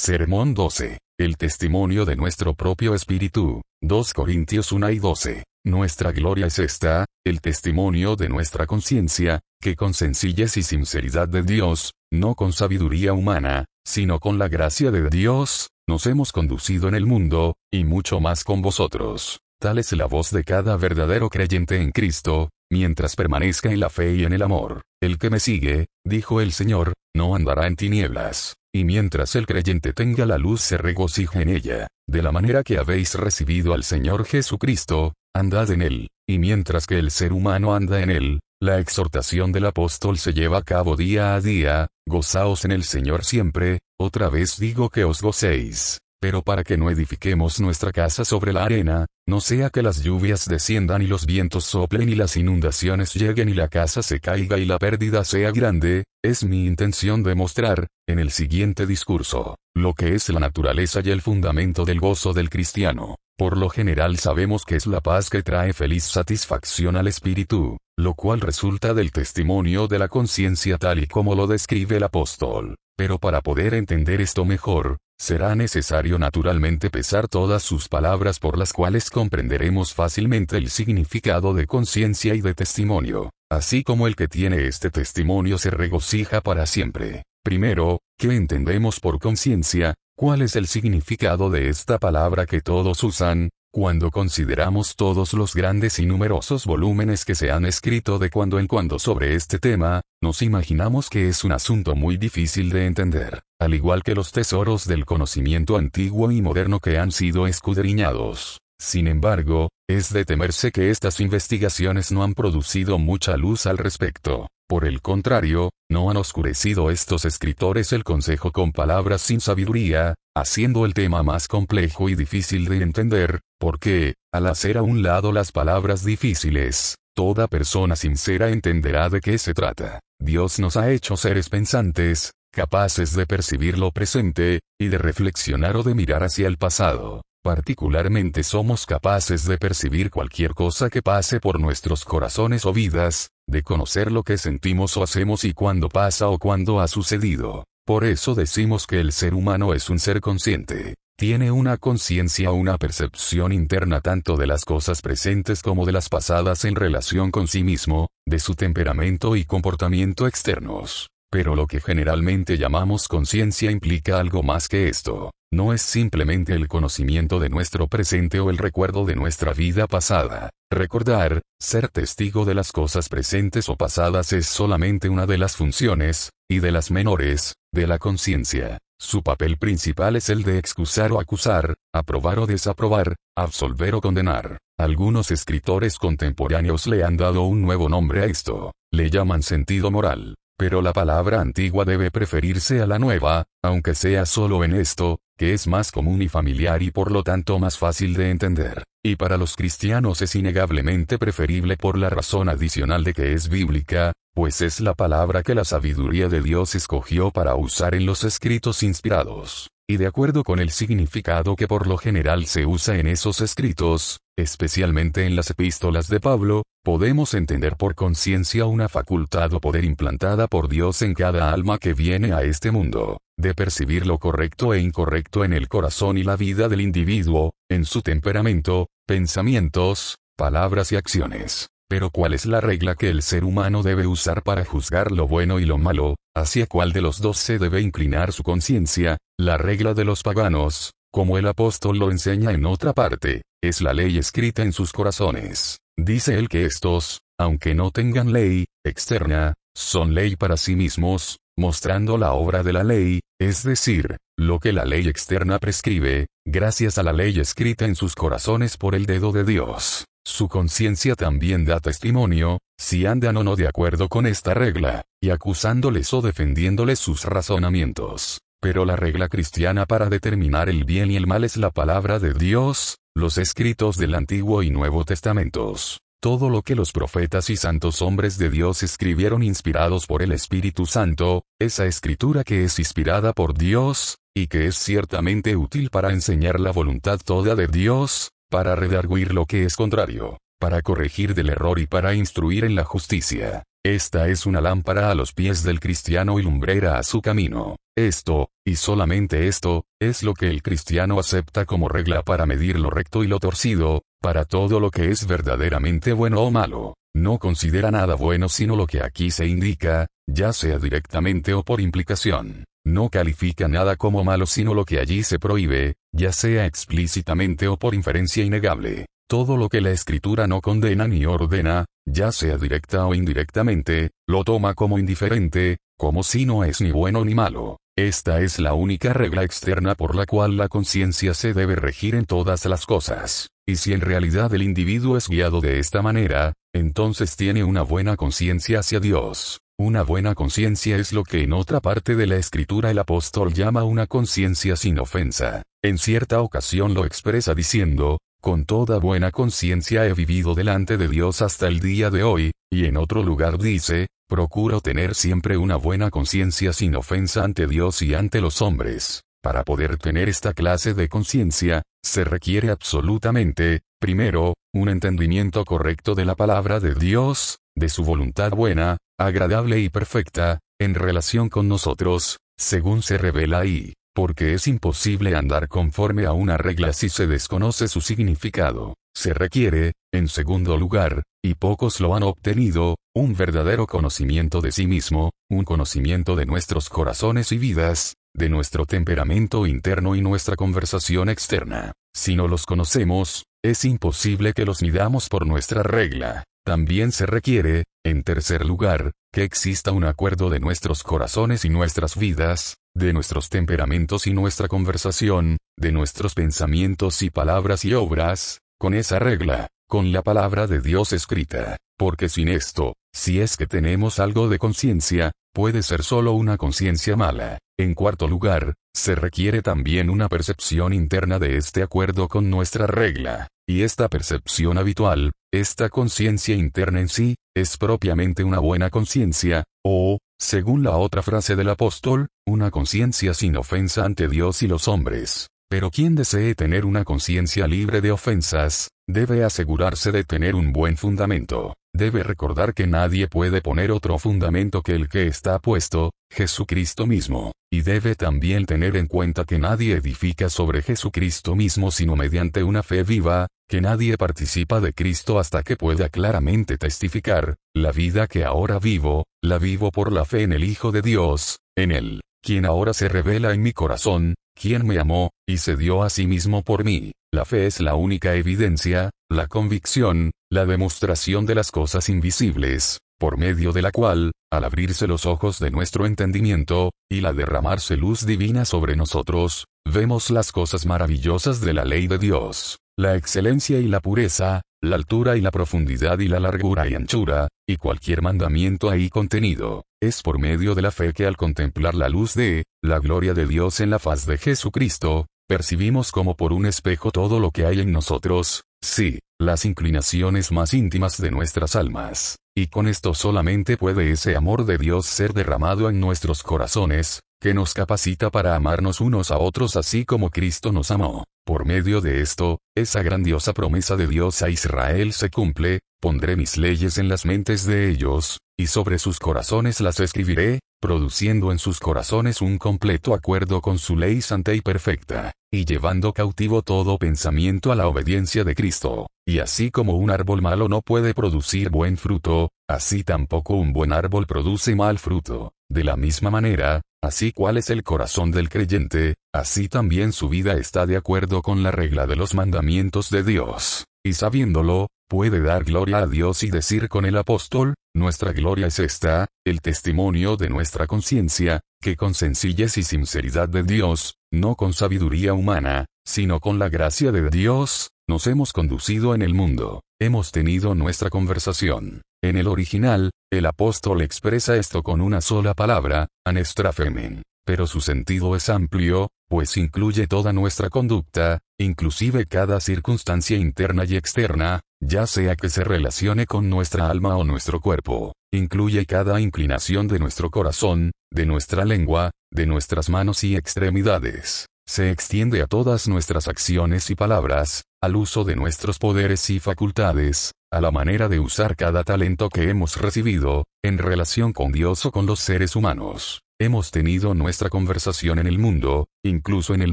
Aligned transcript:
Sermón 0.00 0.54
12. 0.54 0.98
El 1.18 1.36
testimonio 1.36 2.04
de 2.04 2.14
nuestro 2.14 2.54
propio 2.54 2.94
espíritu. 2.94 3.62
2 3.82 4.14
Corintios 4.14 4.70
1 4.70 4.90
y 4.90 5.00
12. 5.00 5.42
Nuestra 5.64 6.12
gloria 6.12 6.46
es 6.46 6.60
esta, 6.60 7.04
el 7.26 7.40
testimonio 7.40 8.14
de 8.14 8.28
nuestra 8.28 8.68
conciencia, 8.68 9.40
que 9.60 9.74
con 9.74 9.94
sencillez 9.94 10.56
y 10.56 10.62
sinceridad 10.62 11.26
de 11.26 11.42
Dios, 11.42 11.94
no 12.12 12.36
con 12.36 12.52
sabiduría 12.52 13.12
humana, 13.12 13.64
sino 13.84 14.20
con 14.20 14.38
la 14.38 14.46
gracia 14.46 14.92
de 14.92 15.10
Dios, 15.10 15.70
nos 15.88 16.06
hemos 16.06 16.30
conducido 16.30 16.86
en 16.86 16.94
el 16.94 17.04
mundo, 17.04 17.56
y 17.68 17.82
mucho 17.82 18.20
más 18.20 18.44
con 18.44 18.62
vosotros. 18.62 19.40
Tal 19.60 19.78
es 19.78 19.92
la 19.94 20.06
voz 20.06 20.30
de 20.30 20.44
cada 20.44 20.76
verdadero 20.76 21.28
creyente 21.28 21.82
en 21.82 21.90
Cristo, 21.90 22.50
mientras 22.70 23.16
permanezca 23.16 23.70
en 23.70 23.80
la 23.80 23.90
fe 23.90 24.14
y 24.14 24.24
en 24.24 24.32
el 24.32 24.42
amor. 24.42 24.82
El 25.00 25.18
que 25.18 25.30
me 25.30 25.40
sigue, 25.40 25.86
dijo 26.04 26.40
el 26.40 26.52
Señor, 26.52 26.94
no 27.14 27.34
andará 27.34 27.66
en 27.66 27.76
tinieblas. 27.76 28.54
Y 28.72 28.84
mientras 28.84 29.34
el 29.34 29.46
creyente 29.46 29.92
tenga 29.92 30.26
la 30.26 30.38
luz 30.38 30.60
se 30.60 30.76
regocija 30.76 31.40
en 31.40 31.48
ella, 31.48 31.88
de 32.06 32.22
la 32.22 32.32
manera 32.32 32.62
que 32.62 32.78
habéis 32.78 33.14
recibido 33.14 33.72
al 33.72 33.82
Señor 33.82 34.24
Jesucristo, 34.24 35.14
andad 35.34 35.70
en 35.70 35.82
él, 35.82 36.08
y 36.28 36.38
mientras 36.38 36.86
que 36.86 36.98
el 36.98 37.10
ser 37.10 37.32
humano 37.32 37.74
anda 37.74 38.02
en 38.02 38.10
él, 38.10 38.40
la 38.60 38.78
exhortación 38.78 39.52
del 39.52 39.66
apóstol 39.66 40.18
se 40.18 40.32
lleva 40.32 40.58
a 40.58 40.62
cabo 40.62 40.96
día 40.96 41.34
a 41.34 41.40
día, 41.40 41.88
gozaos 42.06 42.64
en 42.64 42.72
el 42.72 42.84
Señor 42.84 43.24
siempre, 43.24 43.78
otra 43.98 44.28
vez 44.28 44.58
digo 44.58 44.90
que 44.90 45.04
os 45.04 45.22
gocéis. 45.22 45.98
Pero 46.20 46.42
para 46.42 46.64
que 46.64 46.76
no 46.76 46.90
edifiquemos 46.90 47.60
nuestra 47.60 47.92
casa 47.92 48.24
sobre 48.24 48.52
la 48.52 48.64
arena, 48.64 49.06
no 49.26 49.40
sea 49.40 49.70
que 49.70 49.82
las 49.82 50.02
lluvias 50.02 50.48
desciendan 50.48 51.00
y 51.02 51.06
los 51.06 51.26
vientos 51.26 51.64
soplen 51.64 52.08
y 52.08 52.16
las 52.16 52.36
inundaciones 52.36 53.14
lleguen 53.14 53.48
y 53.48 53.54
la 53.54 53.68
casa 53.68 54.02
se 54.02 54.18
caiga 54.18 54.58
y 54.58 54.64
la 54.64 54.78
pérdida 54.78 55.22
sea 55.22 55.52
grande, 55.52 56.04
es 56.24 56.42
mi 56.42 56.66
intención 56.66 57.22
demostrar, 57.22 57.86
en 58.08 58.18
el 58.18 58.32
siguiente 58.32 58.86
discurso, 58.86 59.56
lo 59.76 59.94
que 59.94 60.14
es 60.14 60.28
la 60.30 60.40
naturaleza 60.40 61.00
y 61.04 61.10
el 61.10 61.22
fundamento 61.22 61.84
del 61.84 62.00
gozo 62.00 62.32
del 62.32 62.50
cristiano. 62.50 63.16
Por 63.36 63.56
lo 63.56 63.68
general 63.68 64.18
sabemos 64.18 64.64
que 64.64 64.74
es 64.74 64.86
la 64.88 65.00
paz 65.00 65.30
que 65.30 65.44
trae 65.44 65.72
feliz 65.72 66.02
satisfacción 66.02 66.96
al 66.96 67.06
espíritu, 67.06 67.76
lo 67.96 68.14
cual 68.14 68.40
resulta 68.40 68.94
del 68.94 69.12
testimonio 69.12 69.86
de 69.86 70.00
la 70.00 70.08
conciencia 70.08 70.78
tal 70.78 70.98
y 70.98 71.06
como 71.06 71.36
lo 71.36 71.46
describe 71.46 71.98
el 71.98 72.02
apóstol. 72.02 72.74
Pero 72.96 73.20
para 73.20 73.40
poder 73.40 73.74
entender 73.74 74.20
esto 74.20 74.44
mejor, 74.44 74.98
será 75.18 75.54
necesario 75.54 76.18
naturalmente 76.18 76.90
pesar 76.90 77.28
todas 77.28 77.62
sus 77.62 77.88
palabras 77.88 78.38
por 78.38 78.56
las 78.56 78.72
cuales 78.72 79.10
comprenderemos 79.10 79.92
fácilmente 79.92 80.56
el 80.56 80.70
significado 80.70 81.54
de 81.54 81.66
conciencia 81.66 82.34
y 82.34 82.40
de 82.40 82.54
testimonio, 82.54 83.30
así 83.50 83.82
como 83.82 84.06
el 84.06 84.16
que 84.16 84.28
tiene 84.28 84.66
este 84.66 84.90
testimonio 84.90 85.58
se 85.58 85.70
regocija 85.70 86.40
para 86.40 86.66
siempre. 86.66 87.24
Primero, 87.44 88.00
¿qué 88.18 88.34
entendemos 88.34 89.00
por 89.00 89.18
conciencia? 89.18 89.94
¿Cuál 90.16 90.42
es 90.42 90.56
el 90.56 90.66
significado 90.66 91.50
de 91.50 91.68
esta 91.68 91.98
palabra 91.98 92.46
que 92.46 92.60
todos 92.60 93.02
usan? 93.04 93.50
Cuando 93.72 94.10
consideramos 94.10 94.96
todos 94.96 95.34
los 95.34 95.54
grandes 95.54 95.98
y 95.98 96.06
numerosos 96.06 96.64
volúmenes 96.64 97.24
que 97.24 97.34
se 97.34 97.50
han 97.50 97.66
escrito 97.66 98.18
de 98.18 98.30
cuando 98.30 98.58
en 98.58 98.66
cuando 98.66 98.98
sobre 98.98 99.34
este 99.34 99.58
tema, 99.58 100.00
nos 100.22 100.42
imaginamos 100.42 101.10
que 101.10 101.28
es 101.28 101.44
un 101.44 101.52
asunto 101.52 101.94
muy 101.94 102.16
difícil 102.16 102.70
de 102.70 102.86
entender, 102.86 103.42
al 103.60 103.74
igual 103.74 104.02
que 104.02 104.14
los 104.14 104.32
tesoros 104.32 104.86
del 104.86 105.04
conocimiento 105.04 105.76
antiguo 105.76 106.30
y 106.30 106.40
moderno 106.42 106.80
que 106.80 106.98
han 106.98 107.12
sido 107.12 107.46
escudriñados. 107.46 108.58
Sin 108.80 109.08
embargo, 109.08 109.70
es 109.88 110.12
de 110.12 110.24
temerse 110.24 110.70
que 110.70 110.90
estas 110.90 111.18
investigaciones 111.18 112.12
no 112.12 112.22
han 112.22 112.34
producido 112.34 112.98
mucha 112.98 113.36
luz 113.36 113.66
al 113.66 113.78
respecto. 113.78 114.46
Por 114.68 114.84
el 114.84 115.00
contrario, 115.00 115.70
no 115.90 116.10
han 116.10 116.18
oscurecido 116.18 116.90
estos 116.90 117.24
escritores 117.24 117.92
el 117.92 118.04
consejo 118.04 118.52
con 118.52 118.70
palabras 118.70 119.22
sin 119.22 119.40
sabiduría, 119.40 120.14
haciendo 120.36 120.84
el 120.84 120.94
tema 120.94 121.22
más 121.22 121.48
complejo 121.48 122.08
y 122.08 122.14
difícil 122.14 122.66
de 122.66 122.82
entender, 122.82 123.40
porque, 123.58 124.14
al 124.32 124.46
hacer 124.46 124.78
a 124.78 124.82
un 124.82 125.02
lado 125.02 125.32
las 125.32 125.50
palabras 125.50 126.04
difíciles, 126.04 126.96
toda 127.16 127.48
persona 127.48 127.96
sincera 127.96 128.50
entenderá 128.50 129.08
de 129.08 129.20
qué 129.20 129.38
se 129.38 129.54
trata. 129.54 130.00
Dios 130.20 130.60
nos 130.60 130.76
ha 130.76 130.90
hecho 130.90 131.16
seres 131.16 131.48
pensantes, 131.48 132.32
capaces 132.52 133.14
de 133.14 133.26
percibir 133.26 133.78
lo 133.78 133.90
presente, 133.92 134.60
y 134.80 134.88
de 134.88 134.98
reflexionar 134.98 135.76
o 135.76 135.82
de 135.82 135.94
mirar 135.94 136.22
hacia 136.22 136.46
el 136.46 136.56
pasado. 136.56 137.22
Particularmente 137.42 138.42
somos 138.42 138.84
capaces 138.84 139.46
de 139.46 139.58
percibir 139.58 140.10
cualquier 140.10 140.54
cosa 140.54 140.90
que 140.90 141.02
pase 141.02 141.40
por 141.40 141.60
nuestros 141.60 142.04
corazones 142.04 142.66
o 142.66 142.72
vidas, 142.72 143.30
de 143.46 143.62
conocer 143.62 144.12
lo 144.12 144.22
que 144.22 144.38
sentimos 144.38 144.96
o 144.96 145.02
hacemos 145.02 145.44
y 145.44 145.54
cuándo 145.54 145.88
pasa 145.88 146.28
o 146.28 146.38
cuándo 146.38 146.80
ha 146.80 146.88
sucedido. 146.88 147.64
Por 147.86 148.04
eso 148.04 148.34
decimos 148.34 148.86
que 148.86 149.00
el 149.00 149.12
ser 149.12 149.32
humano 149.34 149.72
es 149.72 149.88
un 149.88 149.98
ser 149.98 150.20
consciente. 150.20 150.94
Tiene 151.16 151.50
una 151.50 151.78
conciencia 151.78 152.50
o 152.50 152.54
una 152.54 152.76
percepción 152.76 153.52
interna 153.52 154.00
tanto 154.00 154.36
de 154.36 154.46
las 154.46 154.64
cosas 154.64 155.00
presentes 155.00 155.62
como 155.62 155.86
de 155.86 155.92
las 155.92 156.08
pasadas 156.08 156.64
en 156.64 156.74
relación 156.74 157.30
con 157.30 157.48
sí 157.48 157.64
mismo, 157.64 158.08
de 158.26 158.38
su 158.38 158.54
temperamento 158.54 159.36
y 159.36 159.44
comportamiento 159.44 160.26
externos. 160.26 161.08
Pero 161.30 161.54
lo 161.54 161.66
que 161.66 161.80
generalmente 161.80 162.56
llamamos 162.56 163.06
conciencia 163.06 163.70
implica 163.70 164.18
algo 164.18 164.42
más 164.42 164.68
que 164.68 164.88
esto. 164.88 165.30
No 165.52 165.72
es 165.72 165.82
simplemente 165.82 166.52
el 166.54 166.68
conocimiento 166.68 167.38
de 167.38 167.48
nuestro 167.48 167.86
presente 167.86 168.40
o 168.40 168.50
el 168.50 168.58
recuerdo 168.58 169.04
de 169.04 169.16
nuestra 169.16 169.52
vida 169.52 169.86
pasada. 169.86 170.50
Recordar, 170.70 171.42
ser 171.60 171.88
testigo 171.88 172.44
de 172.44 172.54
las 172.54 172.72
cosas 172.72 173.08
presentes 173.08 173.68
o 173.68 173.76
pasadas 173.76 174.32
es 174.32 174.46
solamente 174.46 175.08
una 175.08 175.26
de 175.26 175.38
las 175.38 175.56
funciones, 175.56 176.30
y 176.50 176.60
de 176.60 176.72
las 176.72 176.90
menores, 176.90 177.54
de 177.72 177.86
la 177.86 177.98
conciencia. 177.98 178.78
Su 179.00 179.22
papel 179.22 179.58
principal 179.58 180.16
es 180.16 180.28
el 180.28 180.42
de 180.42 180.58
excusar 180.58 181.12
o 181.12 181.20
acusar, 181.20 181.74
aprobar 181.94 182.40
o 182.40 182.46
desaprobar, 182.46 183.16
absolver 183.36 183.94
o 183.94 184.00
condenar. 184.00 184.58
Algunos 184.78 185.30
escritores 185.30 185.98
contemporáneos 185.98 186.86
le 186.86 187.04
han 187.04 187.16
dado 187.16 187.42
un 187.42 187.62
nuevo 187.62 187.88
nombre 187.88 188.22
a 188.22 188.26
esto. 188.26 188.72
Le 188.92 189.10
llaman 189.10 189.42
sentido 189.42 189.90
moral. 189.90 190.34
Pero 190.58 190.82
la 190.82 190.92
palabra 190.92 191.40
antigua 191.40 191.84
debe 191.84 192.10
preferirse 192.10 192.82
a 192.82 192.86
la 192.88 192.98
nueva, 192.98 193.46
aunque 193.62 193.94
sea 193.94 194.26
solo 194.26 194.64
en 194.64 194.74
esto, 194.74 195.20
que 195.36 195.54
es 195.54 195.68
más 195.68 195.92
común 195.92 196.20
y 196.20 196.28
familiar 196.28 196.82
y 196.82 196.90
por 196.90 197.12
lo 197.12 197.22
tanto 197.22 197.60
más 197.60 197.78
fácil 197.78 198.14
de 198.14 198.30
entender. 198.30 198.82
Y 199.04 199.14
para 199.14 199.36
los 199.36 199.54
cristianos 199.54 200.20
es 200.20 200.34
innegablemente 200.34 201.16
preferible 201.16 201.76
por 201.76 201.96
la 201.96 202.10
razón 202.10 202.48
adicional 202.48 203.04
de 203.04 203.14
que 203.14 203.34
es 203.34 203.48
bíblica, 203.48 204.14
pues 204.34 204.60
es 204.60 204.80
la 204.80 204.94
palabra 204.94 205.44
que 205.44 205.54
la 205.54 205.64
sabiduría 205.64 206.28
de 206.28 206.42
Dios 206.42 206.74
escogió 206.74 207.30
para 207.30 207.54
usar 207.54 207.94
en 207.94 208.04
los 208.04 208.24
escritos 208.24 208.82
inspirados. 208.82 209.70
Y 209.90 209.96
de 209.96 210.06
acuerdo 210.06 210.44
con 210.44 210.60
el 210.60 210.70
significado 210.70 211.56
que 211.56 211.66
por 211.66 211.86
lo 211.86 211.96
general 211.96 212.44
se 212.44 212.66
usa 212.66 212.98
en 212.98 213.06
esos 213.06 213.40
escritos, 213.40 214.20
especialmente 214.36 215.24
en 215.24 215.34
las 215.34 215.48
epístolas 215.48 216.08
de 216.08 216.20
Pablo, 216.20 216.64
podemos 216.84 217.32
entender 217.32 217.76
por 217.76 217.94
conciencia 217.94 218.66
una 218.66 218.90
facultad 218.90 219.54
o 219.54 219.60
poder 219.60 219.84
implantada 219.84 220.46
por 220.46 220.68
Dios 220.68 221.00
en 221.00 221.14
cada 221.14 221.54
alma 221.54 221.78
que 221.78 221.94
viene 221.94 222.34
a 222.34 222.42
este 222.42 222.70
mundo, 222.70 223.22
de 223.38 223.54
percibir 223.54 224.06
lo 224.06 224.18
correcto 224.18 224.74
e 224.74 224.80
incorrecto 224.80 225.42
en 225.42 225.54
el 225.54 225.68
corazón 225.68 226.18
y 226.18 226.22
la 226.22 226.36
vida 226.36 226.68
del 226.68 226.82
individuo, 226.82 227.54
en 227.70 227.86
su 227.86 228.02
temperamento, 228.02 228.88
pensamientos, 229.06 230.18
palabras 230.36 230.92
y 230.92 230.96
acciones. 230.96 231.68
Pero 231.88 232.10
¿cuál 232.10 232.34
es 232.34 232.44
la 232.44 232.60
regla 232.60 232.96
que 232.96 233.08
el 233.08 233.22
ser 233.22 233.44
humano 233.44 233.82
debe 233.82 234.06
usar 234.06 234.42
para 234.42 234.62
juzgar 234.64 235.10
lo 235.10 235.26
bueno 235.26 235.58
y 235.58 235.64
lo 235.64 235.78
malo? 235.78 236.16
¿Hacia 236.36 236.66
cuál 236.66 236.92
de 236.92 237.00
los 237.00 237.22
dos 237.22 237.38
se 237.38 237.58
debe 237.58 237.80
inclinar 237.80 238.32
su 238.32 238.42
conciencia? 238.42 239.16
La 239.38 239.56
regla 239.56 239.94
de 239.94 240.04
los 240.04 240.22
paganos, 240.22 240.92
como 241.10 241.38
el 241.38 241.48
apóstol 241.48 241.98
lo 241.98 242.10
enseña 242.10 242.52
en 242.52 242.66
otra 242.66 242.92
parte, 242.92 243.42
es 243.62 243.80
la 243.80 243.94
ley 243.94 244.18
escrita 244.18 244.62
en 244.62 244.72
sus 244.72 244.92
corazones. 244.92 245.78
Dice 245.96 246.38
él 246.38 246.50
que 246.50 246.66
estos, 246.66 247.20
aunque 247.40 247.74
no 247.74 247.90
tengan 247.90 248.32
ley 248.32 248.66
externa, 248.84 249.54
son 249.74 250.12
ley 250.12 250.36
para 250.36 250.58
sí 250.58 250.76
mismos, 250.76 251.38
mostrando 251.56 252.18
la 252.18 252.34
obra 252.34 252.62
de 252.62 252.74
la 252.74 252.84
ley, 252.84 253.20
es 253.40 253.62
decir, 253.62 254.18
lo 254.36 254.60
que 254.60 254.72
la 254.72 254.84
ley 254.84 255.08
externa 255.08 255.58
prescribe, 255.58 256.26
gracias 256.46 256.98
a 256.98 257.02
la 257.02 257.14
ley 257.14 257.40
escrita 257.40 257.86
en 257.86 257.94
sus 257.94 258.14
corazones 258.14 258.76
por 258.76 258.94
el 258.94 259.06
dedo 259.06 259.32
de 259.32 259.44
Dios. 259.44 260.04
Su 260.28 260.46
conciencia 260.46 261.14
también 261.14 261.64
da 261.64 261.80
testimonio, 261.80 262.58
si 262.78 263.06
andan 263.06 263.38
o 263.38 263.44
no 263.44 263.56
de 263.56 263.66
acuerdo 263.66 264.10
con 264.10 264.26
esta 264.26 264.52
regla, 264.52 265.06
y 265.22 265.30
acusándoles 265.30 266.12
o 266.12 266.20
defendiéndoles 266.20 266.98
sus 266.98 267.24
razonamientos. 267.24 268.42
Pero 268.60 268.84
la 268.84 268.94
regla 268.94 269.28
cristiana 269.30 269.86
para 269.86 270.10
determinar 270.10 270.68
el 270.68 270.84
bien 270.84 271.10
y 271.10 271.16
el 271.16 271.26
mal 271.26 271.44
es 271.44 271.56
la 271.56 271.70
palabra 271.70 272.18
de 272.18 272.34
Dios, 272.34 272.98
los 273.16 273.38
escritos 273.38 273.96
del 273.96 274.14
Antiguo 274.14 274.62
y 274.62 274.68
Nuevo 274.68 275.02
Testamentos. 275.06 276.00
Todo 276.20 276.50
lo 276.50 276.60
que 276.60 276.74
los 276.74 276.92
profetas 276.92 277.48
y 277.48 277.56
santos 277.56 278.02
hombres 278.02 278.36
de 278.36 278.50
Dios 278.50 278.82
escribieron 278.82 279.42
inspirados 279.42 280.06
por 280.06 280.20
el 280.20 280.32
Espíritu 280.32 280.84
Santo, 280.84 281.44
esa 281.58 281.86
escritura 281.86 282.44
que 282.44 282.64
es 282.64 282.78
inspirada 282.78 283.32
por 283.32 283.56
Dios, 283.56 284.18
y 284.36 284.48
que 284.48 284.66
es 284.66 284.76
ciertamente 284.76 285.56
útil 285.56 285.88
para 285.88 286.12
enseñar 286.12 286.60
la 286.60 286.70
voluntad 286.70 287.18
toda 287.24 287.54
de 287.54 287.66
Dios, 287.66 288.30
para 288.50 288.74
redarguir 288.74 289.34
lo 289.34 289.46
que 289.46 289.64
es 289.64 289.76
contrario, 289.76 290.38
para 290.58 290.82
corregir 290.82 291.34
del 291.34 291.50
error 291.50 291.78
y 291.78 291.86
para 291.86 292.14
instruir 292.14 292.64
en 292.64 292.74
la 292.74 292.84
justicia. 292.84 293.62
Esta 293.84 294.28
es 294.28 294.46
una 294.46 294.60
lámpara 294.60 295.10
a 295.10 295.14
los 295.14 295.32
pies 295.32 295.62
del 295.62 295.80
cristiano 295.80 296.38
y 296.38 296.42
lumbrera 296.42 296.98
a 296.98 297.02
su 297.02 297.22
camino. 297.22 297.76
Esto, 297.96 298.50
y 298.66 298.76
solamente 298.76 299.48
esto, 299.48 299.84
es 300.00 300.22
lo 300.22 300.34
que 300.34 300.48
el 300.50 300.62
cristiano 300.62 301.18
acepta 301.18 301.64
como 301.64 301.88
regla 301.88 302.22
para 302.22 302.46
medir 302.46 302.78
lo 302.78 302.90
recto 302.90 303.24
y 303.24 303.28
lo 303.28 303.38
torcido, 303.38 304.02
para 304.20 304.44
todo 304.44 304.80
lo 304.80 304.90
que 304.90 305.10
es 305.10 305.26
verdaderamente 305.26 306.12
bueno 306.12 306.42
o 306.42 306.50
malo. 306.50 306.94
No 307.14 307.38
considera 307.38 307.90
nada 307.90 308.14
bueno 308.14 308.48
sino 308.48 308.76
lo 308.76 308.86
que 308.86 309.02
aquí 309.02 309.30
se 309.30 309.46
indica, 309.46 310.06
ya 310.28 310.52
sea 310.52 310.78
directamente 310.78 311.54
o 311.54 311.62
por 311.62 311.80
implicación. 311.80 312.64
No 312.88 313.10
califica 313.10 313.68
nada 313.68 313.96
como 313.96 314.24
malo 314.24 314.46
sino 314.46 314.72
lo 314.72 314.86
que 314.86 314.98
allí 314.98 315.22
se 315.22 315.38
prohíbe, 315.38 315.96
ya 316.10 316.32
sea 316.32 316.64
explícitamente 316.64 317.68
o 317.68 317.76
por 317.76 317.94
inferencia 317.94 318.42
innegable. 318.42 319.04
Todo 319.28 319.58
lo 319.58 319.68
que 319.68 319.82
la 319.82 319.90
escritura 319.90 320.46
no 320.46 320.62
condena 320.62 321.06
ni 321.06 321.26
ordena, 321.26 321.84
ya 322.06 322.32
sea 322.32 322.56
directa 322.56 323.06
o 323.06 323.14
indirectamente, 323.14 324.08
lo 324.26 324.42
toma 324.42 324.72
como 324.72 324.98
indiferente, 324.98 325.76
como 325.98 326.22
si 326.22 326.46
no 326.46 326.64
es 326.64 326.80
ni 326.80 326.90
bueno 326.90 327.26
ni 327.26 327.34
malo. 327.34 327.76
Esta 327.94 328.40
es 328.40 328.58
la 328.58 328.72
única 328.72 329.12
regla 329.12 329.44
externa 329.44 329.94
por 329.94 330.14
la 330.14 330.24
cual 330.24 330.56
la 330.56 330.68
conciencia 330.68 331.34
se 331.34 331.52
debe 331.52 331.76
regir 331.76 332.14
en 332.14 332.24
todas 332.24 332.64
las 332.64 332.86
cosas. 332.86 333.48
Y 333.68 333.76
si 333.76 333.92
en 333.92 334.00
realidad 334.00 334.54
el 334.54 334.62
individuo 334.62 335.18
es 335.18 335.28
guiado 335.28 335.60
de 335.60 335.78
esta 335.78 336.00
manera, 336.00 336.54
entonces 336.74 337.36
tiene 337.36 337.64
una 337.64 337.82
buena 337.82 338.16
conciencia 338.16 338.78
hacia 338.78 338.98
Dios. 338.98 339.58
Una 339.80 340.02
buena 340.02 340.34
conciencia 340.34 340.96
es 340.96 341.12
lo 341.12 341.22
que 341.22 341.44
en 341.44 341.52
otra 341.52 341.80
parte 341.80 342.16
de 342.16 342.26
la 342.26 342.34
escritura 342.34 342.90
el 342.90 342.98
apóstol 342.98 343.52
llama 343.54 343.84
una 343.84 344.08
conciencia 344.08 344.74
sin 344.74 344.98
ofensa. 344.98 345.62
En 345.84 345.98
cierta 345.98 346.42
ocasión 346.42 346.94
lo 346.94 347.04
expresa 347.04 347.54
diciendo, 347.54 348.18
con 348.40 348.64
toda 348.64 348.98
buena 348.98 349.30
conciencia 349.30 350.04
he 350.04 350.14
vivido 350.14 350.56
delante 350.56 350.96
de 350.96 351.06
Dios 351.06 351.42
hasta 351.42 351.68
el 351.68 351.78
día 351.78 352.10
de 352.10 352.24
hoy, 352.24 352.50
y 352.68 352.86
en 352.86 352.96
otro 352.96 353.22
lugar 353.22 353.56
dice, 353.58 354.08
procuro 354.28 354.80
tener 354.80 355.14
siempre 355.14 355.56
una 355.56 355.76
buena 355.76 356.10
conciencia 356.10 356.72
sin 356.72 356.96
ofensa 356.96 357.44
ante 357.44 357.68
Dios 357.68 358.02
y 358.02 358.14
ante 358.14 358.40
los 358.40 358.60
hombres. 358.60 359.22
Para 359.44 359.62
poder 359.62 359.96
tener 359.96 360.28
esta 360.28 360.54
clase 360.54 360.92
de 360.92 361.08
conciencia, 361.08 361.82
se 362.02 362.24
requiere 362.24 362.70
absolutamente, 362.70 363.82
primero, 364.00 364.54
un 364.74 364.88
entendimiento 364.88 365.64
correcto 365.64 366.16
de 366.16 366.24
la 366.24 366.34
palabra 366.34 366.80
de 366.80 366.94
Dios, 366.96 367.58
de 367.78 367.88
su 367.88 368.04
voluntad 368.04 368.50
buena, 368.52 368.96
agradable 369.18 369.80
y 369.80 369.88
perfecta, 369.88 370.60
en 370.80 370.94
relación 370.94 371.48
con 371.48 371.68
nosotros, 371.68 372.38
según 372.56 373.02
se 373.02 373.18
revela 373.18 373.60
ahí 373.60 373.94
porque 374.18 374.52
es 374.52 374.66
imposible 374.66 375.36
andar 375.36 375.68
conforme 375.68 376.26
a 376.26 376.32
una 376.32 376.56
regla 376.56 376.92
si 376.92 377.08
se 377.08 377.28
desconoce 377.28 377.86
su 377.86 378.00
significado. 378.00 378.94
Se 379.16 379.32
requiere, 379.32 379.92
en 380.12 380.26
segundo 380.26 380.76
lugar, 380.76 381.22
y 381.40 381.54
pocos 381.54 382.00
lo 382.00 382.16
han 382.16 382.24
obtenido, 382.24 382.96
un 383.14 383.36
verdadero 383.36 383.86
conocimiento 383.86 384.60
de 384.60 384.72
sí 384.72 384.88
mismo, 384.88 385.30
un 385.48 385.62
conocimiento 385.62 386.34
de 386.34 386.46
nuestros 386.46 386.88
corazones 386.88 387.52
y 387.52 387.58
vidas, 387.58 388.14
de 388.34 388.48
nuestro 388.48 388.86
temperamento 388.86 389.68
interno 389.68 390.16
y 390.16 390.20
nuestra 390.20 390.56
conversación 390.56 391.28
externa. 391.28 391.92
Si 392.12 392.34
no 392.34 392.48
los 392.48 392.66
conocemos, 392.66 393.44
es 393.64 393.84
imposible 393.84 394.52
que 394.52 394.64
los 394.64 394.82
midamos 394.82 395.28
por 395.28 395.46
nuestra 395.46 395.84
regla. 395.84 396.42
También 396.68 397.12
se 397.12 397.24
requiere, 397.24 397.84
en 398.04 398.22
tercer 398.22 398.66
lugar, 398.66 399.12
que 399.32 399.42
exista 399.42 399.90
un 399.90 400.04
acuerdo 400.04 400.50
de 400.50 400.60
nuestros 400.60 401.02
corazones 401.02 401.64
y 401.64 401.70
nuestras 401.70 402.18
vidas, 402.18 402.76
de 402.94 403.14
nuestros 403.14 403.48
temperamentos 403.48 404.26
y 404.26 404.34
nuestra 404.34 404.68
conversación, 404.68 405.56
de 405.78 405.92
nuestros 405.92 406.34
pensamientos 406.34 407.22
y 407.22 407.30
palabras 407.30 407.86
y 407.86 407.94
obras, 407.94 408.58
con 408.78 408.92
esa 408.92 409.18
regla, 409.18 409.68
con 409.88 410.12
la 410.12 410.20
palabra 410.20 410.66
de 410.66 410.82
Dios 410.82 411.14
escrita, 411.14 411.78
porque 411.96 412.28
sin 412.28 412.48
esto, 412.48 412.96
si 413.14 413.40
es 413.40 413.56
que 413.56 413.66
tenemos 413.66 414.18
algo 414.18 414.50
de 414.50 414.58
conciencia, 414.58 415.32
puede 415.54 415.82
ser 415.82 416.04
solo 416.04 416.32
una 416.32 416.58
conciencia 416.58 417.16
mala. 417.16 417.60
En 417.78 417.94
cuarto 417.94 418.28
lugar, 418.28 418.74
se 418.94 419.14
requiere 419.14 419.62
también 419.62 420.10
una 420.10 420.28
percepción 420.28 420.92
interna 420.92 421.38
de 421.38 421.56
este 421.56 421.82
acuerdo 421.82 422.28
con 422.28 422.50
nuestra 422.50 422.86
regla, 422.86 423.48
y 423.66 423.84
esta 423.84 424.08
percepción 424.08 424.76
habitual, 424.76 425.32
esta 425.52 425.88
conciencia 425.88 426.54
interna 426.54 427.00
en 427.00 427.08
sí, 427.08 427.36
es 427.56 427.78
propiamente 427.78 428.44
una 428.44 428.58
buena 428.58 428.90
conciencia, 428.90 429.64
o, 429.82 430.18
según 430.38 430.82
la 430.82 430.96
otra 430.96 431.22
frase 431.22 431.56
del 431.56 431.70
apóstol, 431.70 432.28
una 432.46 432.70
conciencia 432.70 433.32
sin 433.32 433.56
ofensa 433.56 434.04
ante 434.04 434.28
Dios 434.28 434.62
y 434.62 434.68
los 434.68 434.88
hombres. 434.88 435.48
Pero 435.70 435.90
quien 435.90 436.14
desee 436.14 436.54
tener 436.54 436.84
una 436.84 437.04
conciencia 437.04 437.66
libre 437.66 438.02
de 438.02 438.10
ofensas, 438.10 438.88
debe 439.08 439.42
asegurarse 439.42 440.12
de 440.12 440.24
tener 440.24 440.54
un 440.54 440.72
buen 440.72 440.98
fundamento. 440.98 441.77
Debe 441.98 442.22
recordar 442.22 442.74
que 442.74 442.86
nadie 442.86 443.26
puede 443.26 443.60
poner 443.60 443.90
otro 443.90 444.20
fundamento 444.20 444.82
que 444.82 444.94
el 444.94 445.08
que 445.08 445.26
está 445.26 445.58
puesto, 445.58 446.12
Jesucristo 446.30 447.08
mismo. 447.08 447.50
Y 447.72 447.80
debe 447.80 448.14
también 448.14 448.66
tener 448.66 448.96
en 448.96 449.08
cuenta 449.08 449.44
que 449.44 449.58
nadie 449.58 449.96
edifica 449.96 450.48
sobre 450.48 450.82
Jesucristo 450.82 451.56
mismo 451.56 451.90
sino 451.90 452.14
mediante 452.14 452.62
una 452.62 452.84
fe 452.84 453.02
viva, 453.02 453.48
que 453.68 453.80
nadie 453.80 454.16
participa 454.16 454.78
de 454.80 454.92
Cristo 454.92 455.40
hasta 455.40 455.64
que 455.64 455.76
pueda 455.76 456.08
claramente 456.08 456.78
testificar, 456.78 457.56
la 457.74 457.90
vida 457.90 458.28
que 458.28 458.44
ahora 458.44 458.78
vivo, 458.78 459.24
la 459.42 459.58
vivo 459.58 459.90
por 459.90 460.12
la 460.12 460.24
fe 460.24 460.44
en 460.44 460.52
el 460.52 460.62
Hijo 460.62 460.92
de 460.92 461.02
Dios, 461.02 461.58
en 461.76 461.90
Él, 461.90 462.20
quien 462.44 462.64
ahora 462.64 462.94
se 462.94 463.08
revela 463.08 463.52
en 463.52 463.62
mi 463.62 463.72
corazón, 463.72 464.36
quien 464.54 464.86
me 464.86 465.00
amó, 465.00 465.30
y 465.48 465.58
se 465.58 465.74
dio 465.74 466.04
a 466.04 466.10
sí 466.10 466.28
mismo 466.28 466.62
por 466.62 466.84
mí. 466.84 467.10
La 467.32 467.44
fe 467.44 467.66
es 467.66 467.80
la 467.80 467.96
única 467.96 468.36
evidencia, 468.36 469.10
la 469.28 469.48
convicción, 469.48 470.30
la 470.50 470.64
demostración 470.64 471.44
de 471.44 471.54
las 471.54 471.70
cosas 471.70 472.08
invisibles, 472.08 472.98
por 473.18 473.36
medio 473.36 473.72
de 473.72 473.82
la 473.82 473.92
cual, 473.92 474.32
al 474.50 474.64
abrirse 474.64 475.06
los 475.06 475.26
ojos 475.26 475.58
de 475.58 475.70
nuestro 475.70 476.06
entendimiento, 476.06 476.92
y 477.10 477.20
la 477.20 477.34
derramarse 477.34 477.96
luz 477.98 478.24
divina 478.24 478.64
sobre 478.64 478.96
nosotros, 478.96 479.66
vemos 479.86 480.30
las 480.30 480.50
cosas 480.50 480.86
maravillosas 480.86 481.60
de 481.60 481.74
la 481.74 481.84
ley 481.84 482.06
de 482.06 482.16
Dios, 482.16 482.78
la 482.98 483.16
excelencia 483.16 483.78
y 483.78 483.88
la 483.88 484.00
pureza, 484.00 484.62
la 484.82 484.96
altura 484.96 485.36
y 485.36 485.42
la 485.42 485.50
profundidad 485.50 486.18
y 486.20 486.28
la 486.28 486.40
largura 486.40 486.88
y 486.88 486.94
anchura, 486.94 487.48
y 487.68 487.76
cualquier 487.76 488.22
mandamiento 488.22 488.88
ahí 488.88 489.10
contenido. 489.10 489.84
Es 490.00 490.22
por 490.22 490.38
medio 490.38 490.74
de 490.74 490.82
la 490.82 490.92
fe 490.92 491.12
que 491.12 491.26
al 491.26 491.36
contemplar 491.36 491.94
la 491.94 492.08
luz 492.08 492.34
de, 492.34 492.64
la 492.82 493.00
gloria 493.00 493.34
de 493.34 493.46
Dios 493.46 493.80
en 493.80 493.90
la 493.90 493.98
faz 493.98 494.24
de 494.24 494.38
Jesucristo, 494.38 495.26
percibimos 495.48 496.12
como 496.12 496.36
por 496.36 496.52
un 496.52 496.66
espejo 496.66 497.10
todo 497.10 497.40
lo 497.40 497.50
que 497.50 497.64
hay 497.64 497.80
en 497.80 497.90
nosotros, 497.90 498.64
sí, 498.82 499.20
las 499.40 499.64
inclinaciones 499.64 500.52
más 500.52 500.74
íntimas 500.74 501.20
de 501.20 501.30
nuestras 501.30 501.74
almas. 501.74 502.36
Y 502.54 502.66
con 502.66 502.86
esto 502.86 503.14
solamente 503.14 503.76
puede 503.76 504.10
ese 504.10 504.36
amor 504.36 504.66
de 504.66 504.78
Dios 504.78 505.06
ser 505.06 505.32
derramado 505.32 505.88
en 505.88 506.00
nuestros 506.00 506.42
corazones, 506.42 507.20
que 507.40 507.54
nos 507.54 507.72
capacita 507.72 508.30
para 508.30 508.56
amarnos 508.56 509.00
unos 509.00 509.30
a 509.30 509.38
otros 509.38 509.76
así 509.76 510.04
como 510.04 510.30
Cristo 510.30 510.70
nos 510.70 510.90
amó. 510.90 511.24
Por 511.46 511.64
medio 511.64 512.00
de 512.02 512.20
esto, 512.20 512.58
esa 512.76 513.02
grandiosa 513.02 513.54
promesa 513.54 513.96
de 513.96 514.06
Dios 514.06 514.42
a 514.42 514.50
Israel 514.50 515.14
se 515.14 515.30
cumple, 515.30 515.80
pondré 516.00 516.36
mis 516.36 516.58
leyes 516.58 516.98
en 516.98 517.08
las 517.08 517.24
mentes 517.24 517.64
de 517.64 517.88
ellos, 517.88 518.38
y 518.58 518.66
sobre 518.66 518.98
sus 518.98 519.18
corazones 519.18 519.80
las 519.80 519.98
escribiré, 520.00 520.58
produciendo 520.80 521.52
en 521.52 521.58
sus 521.58 521.80
corazones 521.80 522.40
un 522.40 522.58
completo 522.58 523.14
acuerdo 523.14 523.60
con 523.60 523.78
su 523.78 523.96
ley 523.96 524.20
santa 524.20 524.52
y 524.52 524.60
perfecta, 524.60 525.32
y 525.50 525.64
llevando 525.64 526.12
cautivo 526.12 526.62
todo 526.62 526.98
pensamiento 526.98 527.72
a 527.72 527.74
la 527.74 527.88
obediencia 527.88 528.44
de 528.44 528.54
Cristo. 528.54 529.08
Y 529.26 529.38
así 529.38 529.70
como 529.70 529.94
un 529.94 530.10
árbol 530.10 530.42
malo 530.42 530.68
no 530.68 530.82
puede 530.82 531.14
producir 531.14 531.70
buen 531.70 531.96
fruto, 531.96 532.50
así 532.68 533.02
tampoco 533.02 533.54
un 533.54 533.72
buen 533.72 533.92
árbol 533.92 534.26
produce 534.26 534.74
mal 534.74 534.98
fruto. 534.98 535.52
De 535.70 535.84
la 535.84 535.96
misma 535.96 536.30
manera, 536.30 536.82
así 537.02 537.32
cual 537.32 537.56
es 537.56 537.70
el 537.70 537.82
corazón 537.82 538.30
del 538.30 538.48
creyente, 538.48 539.14
así 539.34 539.68
también 539.68 540.12
su 540.12 540.28
vida 540.28 540.54
está 540.54 540.86
de 540.86 540.96
acuerdo 540.96 541.42
con 541.42 541.62
la 541.62 541.70
regla 541.70 542.06
de 542.06 542.16
los 542.16 542.34
mandamientos 542.34 543.10
de 543.10 543.22
Dios. 543.22 543.84
Y 544.04 544.14
sabiéndolo, 544.14 544.88
puede 545.08 545.40
dar 545.40 545.64
gloria 545.64 545.98
a 545.98 546.06
Dios 546.06 546.42
y 546.42 546.50
decir 546.50 546.88
con 546.88 547.04
el 547.04 547.16
apóstol, 547.16 547.74
nuestra 547.94 548.32
gloria 548.32 548.66
es 548.66 548.78
esta, 548.78 549.26
el 549.44 549.60
testimonio 549.60 550.36
de 550.36 550.50
nuestra 550.50 550.86
conciencia, 550.86 551.60
que 551.80 551.96
con 551.96 552.14
sencillez 552.14 552.78
y 552.78 552.82
sinceridad 552.82 553.48
de 553.48 553.62
Dios, 553.62 554.17
no 554.32 554.54
con 554.56 554.72
sabiduría 554.72 555.34
humana, 555.34 555.86
sino 556.06 556.40
con 556.40 556.58
la 556.58 556.68
gracia 556.68 557.12
de 557.12 557.28
Dios, 557.30 557.90
nos 558.08 558.26
hemos 558.26 558.52
conducido 558.52 559.14
en 559.14 559.22
el 559.22 559.34
mundo, 559.34 559.82
hemos 560.00 560.32
tenido 560.32 560.74
nuestra 560.74 561.10
conversación. 561.10 562.02
En 562.22 562.36
el 562.36 562.48
original, 562.48 563.10
el 563.30 563.46
apóstol 563.46 564.02
expresa 564.02 564.56
esto 564.56 564.82
con 564.82 565.00
una 565.00 565.20
sola 565.20 565.54
palabra, 565.54 566.08
anestrafemen 566.26 567.22
pero 567.48 567.66
su 567.66 567.80
sentido 567.80 568.36
es 568.36 568.50
amplio, 568.50 569.08
pues 569.26 569.56
incluye 569.56 570.06
toda 570.06 570.34
nuestra 570.34 570.68
conducta, 570.68 571.38
inclusive 571.58 572.26
cada 572.26 572.60
circunstancia 572.60 573.38
interna 573.38 573.86
y 573.86 573.96
externa, 573.96 574.60
ya 574.80 575.06
sea 575.06 575.34
que 575.34 575.48
se 575.48 575.64
relacione 575.64 576.26
con 576.26 576.50
nuestra 576.50 576.90
alma 576.90 577.16
o 577.16 577.24
nuestro 577.24 577.60
cuerpo, 577.60 578.12
incluye 578.32 578.84
cada 578.86 579.20
inclinación 579.20 579.88
de 579.88 579.98
nuestro 579.98 580.30
corazón, 580.30 580.92
de 581.10 581.26
nuestra 581.26 581.64
lengua, 581.64 582.10
de 582.30 582.46
nuestras 582.46 582.90
manos 582.90 583.24
y 583.24 583.36
extremidades. 583.36 584.46
Se 584.66 584.90
extiende 584.90 585.40
a 585.40 585.46
todas 585.46 585.88
nuestras 585.88 586.28
acciones 586.28 586.90
y 586.90 586.94
palabras, 586.94 587.64
al 587.82 587.96
uso 587.96 588.24
de 588.24 588.36
nuestros 588.36 588.78
poderes 588.78 589.30
y 589.30 589.40
facultades, 589.40 590.32
a 590.52 590.60
la 590.60 590.70
manera 590.70 591.08
de 591.08 591.20
usar 591.20 591.56
cada 591.56 591.84
talento 591.84 592.28
que 592.28 592.50
hemos 592.50 592.76
recibido, 592.76 593.44
en 593.64 593.78
relación 593.78 594.34
con 594.34 594.52
Dios 594.52 594.84
o 594.84 594.92
con 594.92 595.06
los 595.06 595.20
seres 595.20 595.56
humanos. 595.56 596.20
Hemos 596.38 596.70
tenido 596.70 597.14
nuestra 597.14 597.48
conversación 597.48 598.18
en 598.18 598.26
el 598.26 598.38
mundo, 598.38 598.88
incluso 599.02 599.54
en 599.54 599.62
el 599.62 599.72